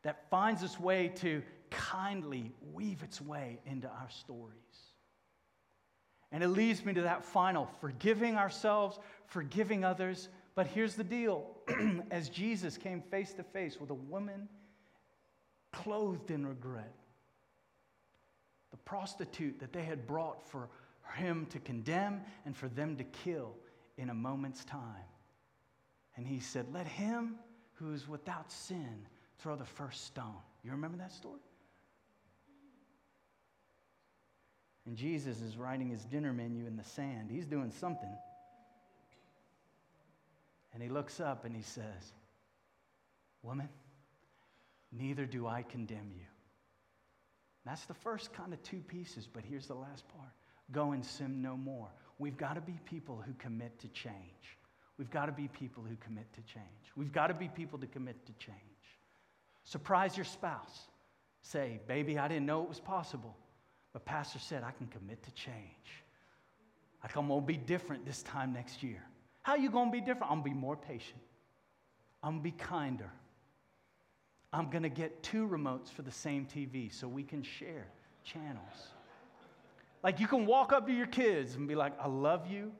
that 0.02 0.28
finds 0.28 0.64
its 0.64 0.80
way 0.80 1.12
to 1.16 1.42
kindly 1.70 2.50
weave 2.72 3.04
its 3.04 3.20
way 3.20 3.60
into 3.66 3.86
our 3.86 4.10
stories. 4.10 4.56
And 6.32 6.42
it 6.42 6.48
leads 6.48 6.84
me 6.84 6.92
to 6.94 7.02
that 7.02 7.24
final 7.24 7.68
forgiving 7.80 8.36
ourselves, 8.36 8.98
forgiving 9.26 9.84
others. 9.84 10.28
But 10.54 10.66
here's 10.66 10.94
the 10.94 11.04
deal 11.04 11.46
as 12.10 12.28
Jesus 12.28 12.76
came 12.76 13.00
face 13.00 13.32
to 13.34 13.42
face 13.42 13.80
with 13.80 13.90
a 13.90 13.94
woman 13.94 14.48
clothed 15.72 16.30
in 16.30 16.46
regret, 16.46 16.94
the 18.70 18.76
prostitute 18.78 19.58
that 19.60 19.72
they 19.72 19.82
had 19.82 20.06
brought 20.06 20.46
for 20.50 20.68
him 21.16 21.46
to 21.50 21.58
condemn 21.58 22.20
and 22.44 22.56
for 22.56 22.68
them 22.68 22.96
to 22.96 23.04
kill 23.04 23.54
in 23.96 24.10
a 24.10 24.14
moment's 24.14 24.64
time. 24.64 25.06
And 26.16 26.26
he 26.26 26.40
said, 26.40 26.66
Let 26.72 26.86
him 26.86 27.36
who 27.74 27.92
is 27.92 28.06
without 28.06 28.52
sin 28.52 29.06
throw 29.38 29.56
the 29.56 29.64
first 29.64 30.04
stone. 30.04 30.36
You 30.62 30.70
remember 30.70 30.98
that 30.98 31.12
story? 31.12 31.40
And 34.86 34.96
Jesus 34.96 35.40
is 35.40 35.56
writing 35.56 35.88
his 35.88 36.04
dinner 36.04 36.32
menu 36.32 36.66
in 36.66 36.76
the 36.76 36.84
sand. 36.84 37.30
He's 37.30 37.46
doing 37.46 37.70
something. 37.70 38.12
And 40.72 40.82
he 40.82 40.88
looks 40.88 41.20
up 41.20 41.44
and 41.44 41.54
he 41.54 41.62
says, 41.62 42.12
Woman, 43.42 43.68
neither 44.90 45.26
do 45.26 45.46
I 45.46 45.62
condemn 45.62 46.10
you. 46.14 46.24
That's 47.64 47.84
the 47.84 47.94
first 47.94 48.32
kind 48.32 48.52
of 48.52 48.62
two 48.62 48.80
pieces, 48.80 49.28
but 49.32 49.44
here's 49.48 49.66
the 49.66 49.74
last 49.74 50.08
part 50.08 50.30
go 50.70 50.92
and 50.92 51.04
sin 51.04 51.42
no 51.42 51.56
more. 51.56 51.88
We've 52.18 52.36
got 52.36 52.54
to 52.54 52.60
be 52.60 52.78
people 52.84 53.22
who 53.24 53.34
commit 53.34 53.78
to 53.80 53.88
change. 53.88 54.14
We've 54.96 55.10
got 55.10 55.26
to 55.26 55.32
be 55.32 55.48
people 55.48 55.82
who 55.82 55.96
commit 55.96 56.32
to 56.34 56.40
change. 56.42 56.66
We've 56.96 57.12
got 57.12 57.26
to 57.26 57.34
be 57.34 57.48
people 57.48 57.78
to 57.80 57.86
commit 57.86 58.24
to 58.26 58.32
change. 58.34 58.56
Surprise 59.64 60.16
your 60.16 60.24
spouse. 60.24 60.88
Say, 61.42 61.80
baby, 61.88 62.18
I 62.18 62.28
didn't 62.28 62.46
know 62.46 62.62
it 62.62 62.68
was 62.68 62.80
possible, 62.80 63.36
but 63.92 64.04
Pastor 64.04 64.38
said 64.38 64.62
I 64.62 64.70
can 64.70 64.86
commit 64.86 65.22
to 65.24 65.30
change. 65.32 65.56
I'm 67.02 67.28
gonna 67.28 67.40
be 67.40 67.56
different 67.56 68.06
this 68.06 68.22
time 68.22 68.52
next 68.52 68.82
year. 68.82 69.02
How 69.42 69.52
are 69.52 69.58
you 69.58 69.70
gonna 69.70 69.90
be 69.90 70.00
different? 70.00 70.30
I'm 70.30 70.38
gonna 70.38 70.44
be 70.44 70.54
more 70.54 70.76
patient. 70.76 71.20
I'm 72.22 72.32
gonna 72.32 72.42
be 72.42 72.52
kinder. 72.52 73.10
I'm 74.52 74.68
going 74.68 74.82
to 74.82 74.90
get 74.90 75.22
two 75.22 75.48
remotes 75.48 75.88
for 75.90 76.02
the 76.02 76.10
same 76.10 76.46
TV 76.46 76.92
so 76.92 77.08
we 77.08 77.22
can 77.22 77.42
share 77.42 77.86
channels. 78.22 78.88
Like 80.02 80.20
you 80.20 80.26
can 80.26 80.46
walk 80.46 80.72
up 80.72 80.86
to 80.86 80.92
your 80.92 81.06
kids 81.06 81.54
and 81.54 81.66
be 81.66 81.74
like, 81.74 81.92
I 81.98 82.08
love 82.08 82.50
you, 82.50 82.72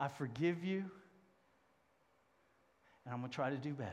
I 0.00 0.08
forgive 0.08 0.64
you, 0.64 0.84
and 3.04 3.12
I'm 3.12 3.20
going 3.20 3.30
to 3.30 3.34
try 3.34 3.50
to 3.50 3.58
do 3.58 3.74
better. 3.74 3.92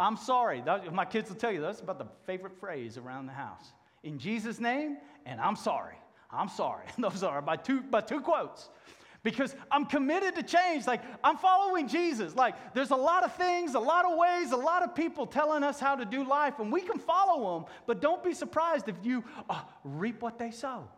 I'm 0.00 0.16
sorry. 0.16 0.60
That, 0.62 0.92
my 0.92 1.04
kids 1.04 1.30
will 1.30 1.36
tell 1.36 1.52
you 1.52 1.60
that's 1.60 1.80
about 1.80 1.98
the 1.98 2.06
favorite 2.26 2.58
phrase 2.58 2.98
around 2.98 3.26
the 3.26 3.32
house. 3.32 3.72
In 4.02 4.18
Jesus' 4.18 4.58
name, 4.58 4.96
and 5.24 5.40
I'm 5.40 5.56
sorry. 5.56 5.96
I'm 6.30 6.48
sorry. 6.48 6.86
Those 6.98 7.22
are 7.22 7.40
my 7.42 7.56
two, 7.56 7.82
my 7.92 8.00
two 8.00 8.20
quotes 8.20 8.70
because 9.26 9.56
I'm 9.72 9.86
committed 9.86 10.36
to 10.36 10.44
change. 10.44 10.86
Like, 10.86 11.02
I'm 11.24 11.36
following 11.36 11.88
Jesus. 11.88 12.36
Like, 12.36 12.74
there's 12.74 12.92
a 12.92 12.96
lot 12.96 13.24
of 13.24 13.34
things, 13.34 13.74
a 13.74 13.80
lot 13.80 14.04
of 14.04 14.16
ways, 14.16 14.52
a 14.52 14.56
lot 14.56 14.84
of 14.84 14.94
people 14.94 15.26
telling 15.26 15.64
us 15.64 15.80
how 15.80 15.96
to 15.96 16.04
do 16.04 16.22
life, 16.22 16.60
and 16.60 16.70
we 16.70 16.80
can 16.80 16.96
follow 16.96 17.58
them, 17.58 17.68
but 17.88 18.00
don't 18.00 18.22
be 18.22 18.32
surprised 18.32 18.88
if 18.88 18.94
you 19.02 19.24
uh, 19.50 19.62
reap 19.82 20.22
what 20.22 20.38
they 20.38 20.52
sow. 20.52 20.88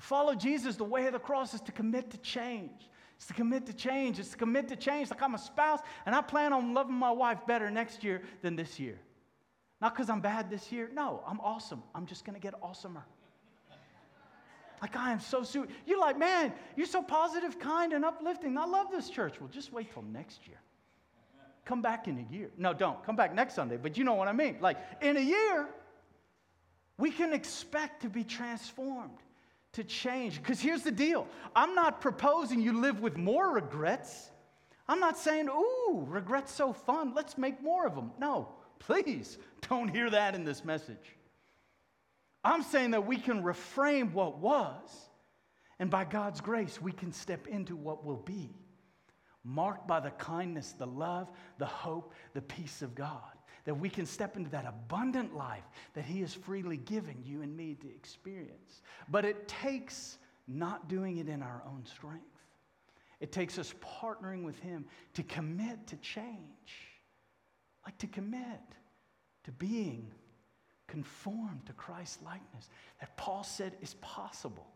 Follow 0.00 0.34
Jesus, 0.34 0.74
the 0.74 0.82
way 0.82 1.06
of 1.06 1.12
the 1.12 1.20
cross 1.20 1.54
is 1.54 1.60
to 1.60 1.70
commit 1.70 2.10
to 2.10 2.18
change. 2.18 2.88
It's 3.16 3.28
to 3.28 3.34
commit 3.34 3.64
to 3.66 3.72
change. 3.72 4.18
It's 4.18 4.30
to 4.30 4.36
commit 4.36 4.66
to 4.66 4.74
change. 4.74 5.08
Like 5.08 5.22
I'm 5.22 5.36
a 5.36 5.38
spouse, 5.38 5.78
and 6.04 6.16
I 6.16 6.20
plan 6.20 6.52
on 6.52 6.74
loving 6.74 6.96
my 6.96 7.12
wife 7.12 7.46
better 7.46 7.70
next 7.70 8.02
year 8.02 8.22
than 8.42 8.56
this 8.56 8.80
year. 8.80 8.98
Not 9.80 9.94
because 9.94 10.10
I'm 10.10 10.20
bad 10.20 10.50
this 10.50 10.72
year. 10.72 10.90
No, 10.92 11.22
I'm 11.28 11.38
awesome. 11.38 11.84
I'm 11.94 12.06
just 12.06 12.24
going 12.24 12.34
to 12.34 12.40
get 12.40 12.60
awesomer. 12.60 13.04
Like, 14.82 14.96
I 14.96 15.12
am 15.12 15.20
so 15.20 15.44
sweet. 15.44 15.70
You're 15.86 16.00
like, 16.00 16.18
man, 16.18 16.52
you're 16.74 16.88
so 16.88 17.02
positive, 17.02 17.60
kind, 17.60 17.92
and 17.92 18.04
uplifting. 18.04 18.58
I 18.58 18.64
love 18.64 18.90
this 18.90 19.08
church. 19.08 19.40
Well, 19.40 19.48
just 19.48 19.72
wait 19.72 19.92
till 19.92 20.02
next 20.02 20.48
year. 20.48 20.58
Come 21.64 21.80
back 21.80 22.08
in 22.08 22.18
a 22.18 22.34
year. 22.34 22.50
No, 22.58 22.74
don't. 22.74 23.02
Come 23.06 23.14
back 23.14 23.32
next 23.32 23.54
Sunday, 23.54 23.76
but 23.76 23.96
you 23.96 24.02
know 24.02 24.14
what 24.14 24.26
I 24.26 24.32
mean. 24.32 24.56
Like, 24.60 24.78
in 25.00 25.16
a 25.16 25.20
year, 25.20 25.68
we 26.98 27.12
can 27.12 27.32
expect 27.32 28.02
to 28.02 28.08
be 28.08 28.24
transformed, 28.24 29.18
to 29.74 29.84
change. 29.84 30.38
Because 30.38 30.60
here's 30.60 30.82
the 30.82 30.90
deal 30.90 31.28
I'm 31.54 31.76
not 31.76 32.00
proposing 32.00 32.60
you 32.60 32.80
live 32.80 33.00
with 33.00 33.16
more 33.16 33.52
regrets. 33.52 34.32
I'm 34.88 34.98
not 34.98 35.16
saying, 35.16 35.48
ooh, 35.48 36.04
regrets 36.08 36.52
so 36.52 36.72
fun. 36.72 37.14
Let's 37.14 37.38
make 37.38 37.62
more 37.62 37.86
of 37.86 37.94
them. 37.94 38.10
No, 38.18 38.48
please 38.80 39.38
don't 39.68 39.88
hear 39.88 40.10
that 40.10 40.34
in 40.34 40.44
this 40.44 40.64
message. 40.64 41.16
I'm 42.44 42.62
saying 42.62 42.92
that 42.92 43.06
we 43.06 43.16
can 43.16 43.42
reframe 43.42 44.12
what 44.12 44.38
was, 44.38 44.88
and 45.78 45.90
by 45.90 46.04
God's 46.04 46.40
grace, 46.40 46.80
we 46.80 46.92
can 46.92 47.12
step 47.12 47.46
into 47.46 47.76
what 47.76 48.04
will 48.04 48.16
be, 48.16 48.54
marked 49.44 49.86
by 49.86 50.00
the 50.00 50.10
kindness, 50.10 50.72
the 50.72 50.86
love, 50.86 51.30
the 51.58 51.66
hope, 51.66 52.14
the 52.34 52.42
peace 52.42 52.82
of 52.82 52.94
God. 52.94 53.20
That 53.64 53.74
we 53.74 53.88
can 53.88 54.06
step 54.06 54.36
into 54.36 54.50
that 54.50 54.66
abundant 54.66 55.36
life 55.36 55.62
that 55.94 56.04
He 56.04 56.20
has 56.20 56.34
freely 56.34 56.76
given 56.76 57.22
you 57.24 57.42
and 57.42 57.56
me 57.56 57.76
to 57.80 57.88
experience. 57.88 58.82
But 59.08 59.24
it 59.24 59.46
takes 59.46 60.18
not 60.48 60.88
doing 60.88 61.18
it 61.18 61.28
in 61.28 61.42
our 61.42 61.62
own 61.64 61.84
strength. 61.86 62.24
It 63.20 63.30
takes 63.30 63.58
us 63.58 63.72
partnering 63.80 64.42
with 64.42 64.58
Him 64.58 64.86
to 65.14 65.22
commit 65.22 65.86
to 65.86 65.96
change, 65.98 66.90
like 67.86 67.96
to 67.98 68.08
commit 68.08 68.60
to 69.44 69.52
being 69.52 70.10
conformed 70.92 71.64
to 71.64 71.72
Christ's 71.72 72.22
likeness 72.22 72.68
that 73.00 73.16
Paul 73.16 73.42
said 73.44 73.72
is 73.80 73.94
possible. 74.02 74.66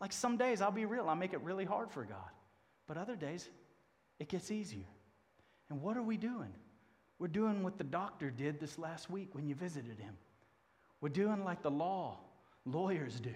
Like 0.00 0.10
some 0.10 0.38
days, 0.38 0.62
I'll 0.62 0.70
be 0.70 0.86
real, 0.86 1.06
I 1.10 1.14
make 1.14 1.34
it 1.34 1.40
really 1.42 1.66
hard 1.66 1.90
for 1.90 2.02
God. 2.02 2.30
But 2.88 2.96
other 2.96 3.14
days, 3.14 3.46
it 4.18 4.28
gets 4.28 4.50
easier. 4.50 4.88
And 5.68 5.82
what 5.82 5.98
are 5.98 6.02
we 6.02 6.16
doing? 6.16 6.54
We're 7.18 7.28
doing 7.28 7.62
what 7.62 7.76
the 7.76 7.84
doctor 7.84 8.30
did 8.30 8.58
this 8.58 8.78
last 8.78 9.10
week 9.10 9.34
when 9.34 9.46
you 9.46 9.54
visited 9.54 9.98
him. 9.98 10.14
We're 11.02 11.10
doing 11.10 11.44
like 11.44 11.60
the 11.60 11.70
law 11.70 12.16
lawyers 12.64 13.20
do. 13.20 13.34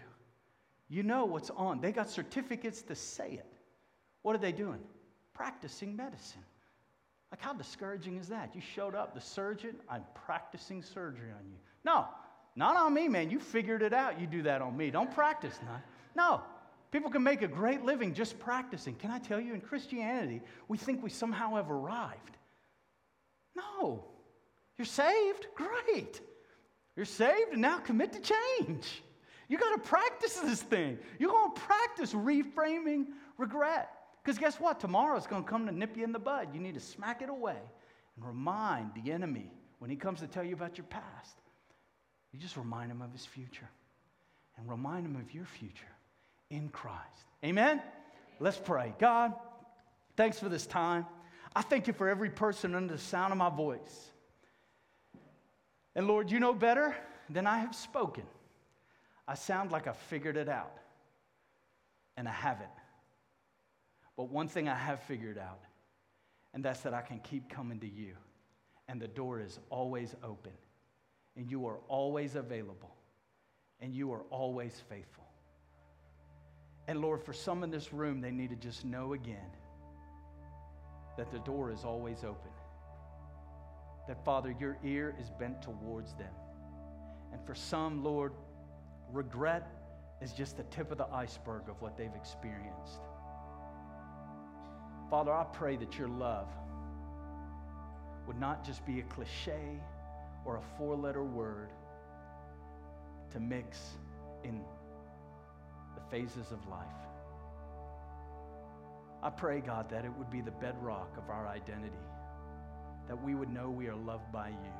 You 0.88 1.02
know 1.02 1.26
what's 1.26 1.50
on. 1.50 1.82
They 1.82 1.92
got 1.92 2.08
certificates 2.08 2.80
to 2.82 2.94
say 2.94 3.32
it. 3.32 3.52
What 4.22 4.34
are 4.34 4.38
they 4.38 4.52
doing? 4.52 4.80
Practicing 5.34 5.94
medicine. 5.94 6.44
Like, 7.34 7.42
how 7.42 7.52
discouraging 7.52 8.16
is 8.18 8.28
that? 8.28 8.54
You 8.54 8.60
showed 8.60 8.94
up, 8.94 9.12
the 9.12 9.20
surgeon, 9.20 9.74
I'm 9.90 10.04
practicing 10.24 10.84
surgery 10.84 11.32
on 11.36 11.44
you. 11.50 11.56
No, 11.84 12.06
not 12.54 12.76
on 12.76 12.94
me, 12.94 13.08
man. 13.08 13.28
You 13.28 13.40
figured 13.40 13.82
it 13.82 13.92
out. 13.92 14.20
You 14.20 14.28
do 14.28 14.42
that 14.42 14.62
on 14.62 14.76
me. 14.76 14.92
Don't 14.92 15.12
practice 15.12 15.58
none. 15.66 15.82
No. 16.14 16.42
People 16.92 17.10
can 17.10 17.24
make 17.24 17.42
a 17.42 17.48
great 17.48 17.82
living 17.82 18.14
just 18.14 18.38
practicing. 18.38 18.94
Can 18.94 19.10
I 19.10 19.18
tell 19.18 19.40
you, 19.40 19.52
in 19.52 19.60
Christianity, 19.60 20.42
we 20.68 20.78
think 20.78 21.02
we 21.02 21.10
somehow 21.10 21.56
have 21.56 21.72
arrived. 21.72 22.36
No. 23.56 24.04
You're 24.78 24.84
saved? 24.84 25.48
Great. 25.56 26.20
You're 26.94 27.04
saved 27.04 27.50
and 27.50 27.60
now 27.60 27.78
commit 27.78 28.12
to 28.12 28.20
change. 28.20 29.02
You 29.48 29.58
got 29.58 29.74
to 29.74 29.88
practice 29.88 30.36
this 30.36 30.62
thing. 30.62 31.00
You're 31.18 31.32
going 31.32 31.52
to 31.52 31.60
practice 31.62 32.14
reframing 32.14 33.06
regret. 33.38 33.90
Because 34.24 34.38
guess 34.38 34.58
what? 34.58 34.80
Tomorrow's 34.80 35.26
going 35.26 35.44
to 35.44 35.48
come 35.48 35.66
to 35.66 35.72
nip 35.72 35.96
you 35.96 36.04
in 36.04 36.12
the 36.12 36.18
bud. 36.18 36.48
You 36.54 36.60
need 36.60 36.74
to 36.74 36.80
smack 36.80 37.20
it 37.20 37.28
away 37.28 37.58
and 38.16 38.24
remind 38.24 38.92
the 38.94 39.12
enemy 39.12 39.50
when 39.80 39.90
he 39.90 39.96
comes 39.96 40.20
to 40.20 40.26
tell 40.26 40.42
you 40.42 40.54
about 40.54 40.78
your 40.78 40.86
past. 40.86 41.36
You 42.32 42.38
just 42.38 42.56
remind 42.56 42.90
him 42.90 43.02
of 43.02 43.12
his 43.12 43.26
future 43.26 43.68
and 44.56 44.68
remind 44.68 45.04
him 45.04 45.16
of 45.16 45.34
your 45.34 45.44
future 45.44 45.84
in 46.50 46.70
Christ. 46.70 47.26
Amen? 47.44 47.82
Let's 48.40 48.56
pray. 48.56 48.94
God, 48.98 49.34
thanks 50.16 50.38
for 50.38 50.48
this 50.48 50.66
time. 50.66 51.06
I 51.54 51.60
thank 51.60 51.86
you 51.86 51.92
for 51.92 52.08
every 52.08 52.30
person 52.30 52.74
under 52.74 52.94
the 52.94 53.00
sound 53.00 53.30
of 53.30 53.38
my 53.38 53.50
voice. 53.50 54.10
And 55.94 56.08
Lord, 56.08 56.30
you 56.30 56.40
know 56.40 56.54
better 56.54 56.96
than 57.28 57.46
I 57.46 57.58
have 57.58 57.74
spoken. 57.74 58.24
I 59.28 59.34
sound 59.34 59.70
like 59.70 59.86
I 59.86 59.92
figured 59.92 60.36
it 60.36 60.48
out, 60.48 60.76
and 62.16 62.26
I 62.28 62.32
haven't. 62.32 62.68
But 64.16 64.30
one 64.30 64.48
thing 64.48 64.68
I 64.68 64.76
have 64.76 65.02
figured 65.02 65.38
out, 65.38 65.60
and 66.52 66.64
that's 66.64 66.80
that 66.80 66.94
I 66.94 67.02
can 67.02 67.18
keep 67.18 67.48
coming 67.48 67.80
to 67.80 67.88
you, 67.88 68.14
and 68.88 69.00
the 69.00 69.08
door 69.08 69.40
is 69.40 69.58
always 69.70 70.14
open, 70.22 70.52
and 71.36 71.50
you 71.50 71.66
are 71.66 71.78
always 71.88 72.36
available, 72.36 72.94
and 73.80 73.92
you 73.92 74.12
are 74.12 74.22
always 74.30 74.80
faithful. 74.88 75.24
And 76.86 77.00
Lord, 77.00 77.22
for 77.24 77.32
some 77.32 77.64
in 77.64 77.70
this 77.70 77.92
room, 77.92 78.20
they 78.20 78.30
need 78.30 78.50
to 78.50 78.56
just 78.56 78.84
know 78.84 79.14
again 79.14 79.50
that 81.16 81.30
the 81.30 81.38
door 81.40 81.70
is 81.70 81.84
always 81.84 82.18
open. 82.18 82.50
That, 84.06 84.22
Father, 84.24 84.54
your 84.60 84.76
ear 84.84 85.16
is 85.20 85.30
bent 85.38 85.62
towards 85.62 86.14
them. 86.14 86.32
And 87.32 87.44
for 87.46 87.54
some, 87.54 88.04
Lord, 88.04 88.32
regret 89.10 89.66
is 90.20 90.32
just 90.32 90.56
the 90.56 90.64
tip 90.64 90.92
of 90.92 90.98
the 90.98 91.06
iceberg 91.06 91.62
of 91.68 91.80
what 91.80 91.96
they've 91.96 92.14
experienced. 92.14 93.00
Father, 95.10 95.32
I 95.32 95.44
pray 95.44 95.76
that 95.76 95.98
your 95.98 96.08
love 96.08 96.48
would 98.26 98.40
not 98.40 98.64
just 98.64 98.84
be 98.86 99.00
a 99.00 99.02
cliche 99.02 99.80
or 100.44 100.56
a 100.56 100.62
four 100.78 100.96
letter 100.96 101.22
word 101.22 101.70
to 103.32 103.40
mix 103.40 103.78
in 104.42 104.60
the 105.94 106.00
phases 106.10 106.50
of 106.52 106.66
life. 106.68 106.86
I 109.22 109.30
pray, 109.30 109.60
God, 109.60 109.88
that 109.90 110.04
it 110.04 110.12
would 110.18 110.30
be 110.30 110.40
the 110.40 110.50
bedrock 110.50 111.16
of 111.16 111.30
our 111.30 111.48
identity, 111.48 111.92
that 113.08 113.22
we 113.22 113.34
would 113.34 113.52
know 113.52 113.70
we 113.70 113.88
are 113.88 113.96
loved 113.96 114.30
by 114.32 114.48
you. 114.48 114.74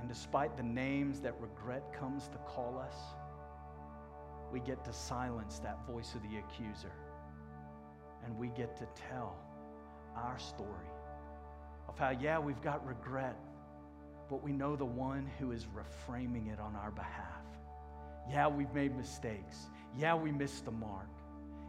And 0.00 0.08
despite 0.08 0.56
the 0.56 0.62
names 0.62 1.20
that 1.20 1.34
regret 1.40 1.92
comes 1.92 2.28
to 2.28 2.38
call 2.38 2.78
us, 2.78 2.94
we 4.50 4.60
get 4.60 4.84
to 4.84 4.92
silence 4.92 5.58
that 5.60 5.86
voice 5.86 6.14
of 6.14 6.22
the 6.22 6.38
accuser. 6.38 6.92
And 8.24 8.36
we 8.38 8.48
get 8.48 8.76
to 8.78 8.86
tell 9.08 9.36
our 10.16 10.38
story 10.38 10.88
of 11.88 11.98
how, 11.98 12.10
yeah, 12.10 12.38
we've 12.38 12.60
got 12.62 12.86
regret, 12.86 13.36
but 14.30 14.42
we 14.42 14.52
know 14.52 14.76
the 14.76 14.84
one 14.84 15.28
who 15.38 15.52
is 15.52 15.66
reframing 15.66 16.52
it 16.52 16.60
on 16.60 16.76
our 16.76 16.90
behalf. 16.90 17.44
Yeah, 18.30 18.48
we've 18.48 18.72
made 18.72 18.96
mistakes. 18.96 19.66
Yeah, 19.98 20.14
we 20.14 20.30
missed 20.30 20.64
the 20.64 20.70
mark. 20.70 21.08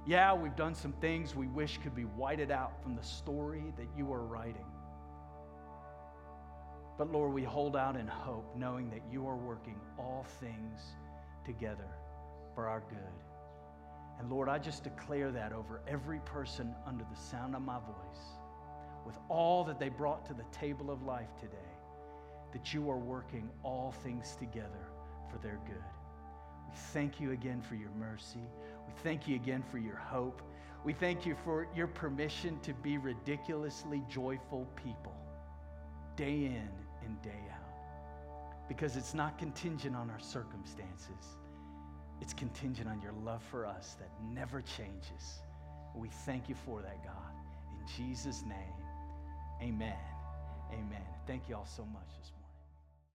Yeah, 0.05 0.33
we've 0.33 0.55
done 0.55 0.75
some 0.75 0.93
things 0.93 1.35
we 1.35 1.47
wish 1.47 1.79
could 1.81 1.95
be 1.95 2.03
whited 2.03 2.51
out 2.51 2.81
from 2.83 2.95
the 2.95 3.03
story 3.03 3.73
that 3.77 3.87
you 3.97 4.11
are 4.11 4.23
writing. 4.23 4.65
But 6.97 7.11
Lord, 7.11 7.33
we 7.33 7.43
hold 7.43 7.75
out 7.75 7.95
in 7.95 8.07
hope, 8.07 8.55
knowing 8.55 8.89
that 8.91 9.01
you 9.11 9.27
are 9.27 9.35
working 9.35 9.79
all 9.97 10.25
things 10.39 10.81
together 11.45 11.87
for 12.53 12.67
our 12.67 12.81
good. 12.89 13.22
And 14.19 14.29
Lord, 14.29 14.47
I 14.49 14.59
just 14.59 14.83
declare 14.83 15.31
that 15.31 15.53
over 15.53 15.81
every 15.87 16.19
person 16.19 16.73
under 16.85 17.03
the 17.03 17.19
sound 17.19 17.55
of 17.55 17.61
my 17.61 17.79
voice, 17.79 18.23
with 19.05 19.17
all 19.27 19.63
that 19.65 19.79
they 19.79 19.89
brought 19.89 20.25
to 20.27 20.33
the 20.33 20.45
table 20.51 20.89
of 20.89 21.03
life 21.03 21.35
today, 21.39 21.57
that 22.53 22.73
you 22.73 22.89
are 22.89 22.97
working 22.97 23.49
all 23.63 23.91
things 24.03 24.35
together 24.39 24.87
for 25.29 25.39
their 25.39 25.59
good. 25.65 25.83
We 26.69 26.75
thank 26.93 27.19
you 27.19 27.31
again 27.31 27.61
for 27.61 27.75
your 27.75 27.91
mercy. 27.91 28.39
We 28.87 28.93
thank 29.03 29.27
you 29.27 29.35
again 29.35 29.63
for 29.71 29.77
your 29.77 29.95
hope. 29.95 30.41
We 30.85 30.93
thank 30.93 31.25
you 31.25 31.35
for 31.43 31.67
your 31.75 31.87
permission 31.87 32.59
to 32.61 32.73
be 32.73 32.97
ridiculously 32.97 34.03
joyful 34.09 34.67
people, 34.75 35.15
day 36.15 36.45
in 36.45 36.69
and 37.05 37.21
day 37.21 37.41
out. 37.51 38.67
Because 38.67 38.95
it's 38.95 39.13
not 39.13 39.37
contingent 39.37 39.95
on 39.95 40.09
our 40.09 40.19
circumstances, 40.19 41.37
it's 42.21 42.33
contingent 42.33 42.87
on 42.87 43.01
your 43.01 43.13
love 43.23 43.43
for 43.49 43.65
us 43.65 43.95
that 43.99 44.09
never 44.33 44.61
changes. 44.61 45.41
We 45.95 46.09
thank 46.25 46.49
you 46.49 46.55
for 46.55 46.81
that, 46.81 47.03
God. 47.03 47.33
In 47.71 48.05
Jesus' 48.05 48.43
name, 48.43 48.57
amen. 49.61 49.95
Amen. 50.71 51.05
Thank 51.27 51.49
you 51.49 51.55
all 51.55 51.67
so 51.67 51.85
much. 51.85 52.32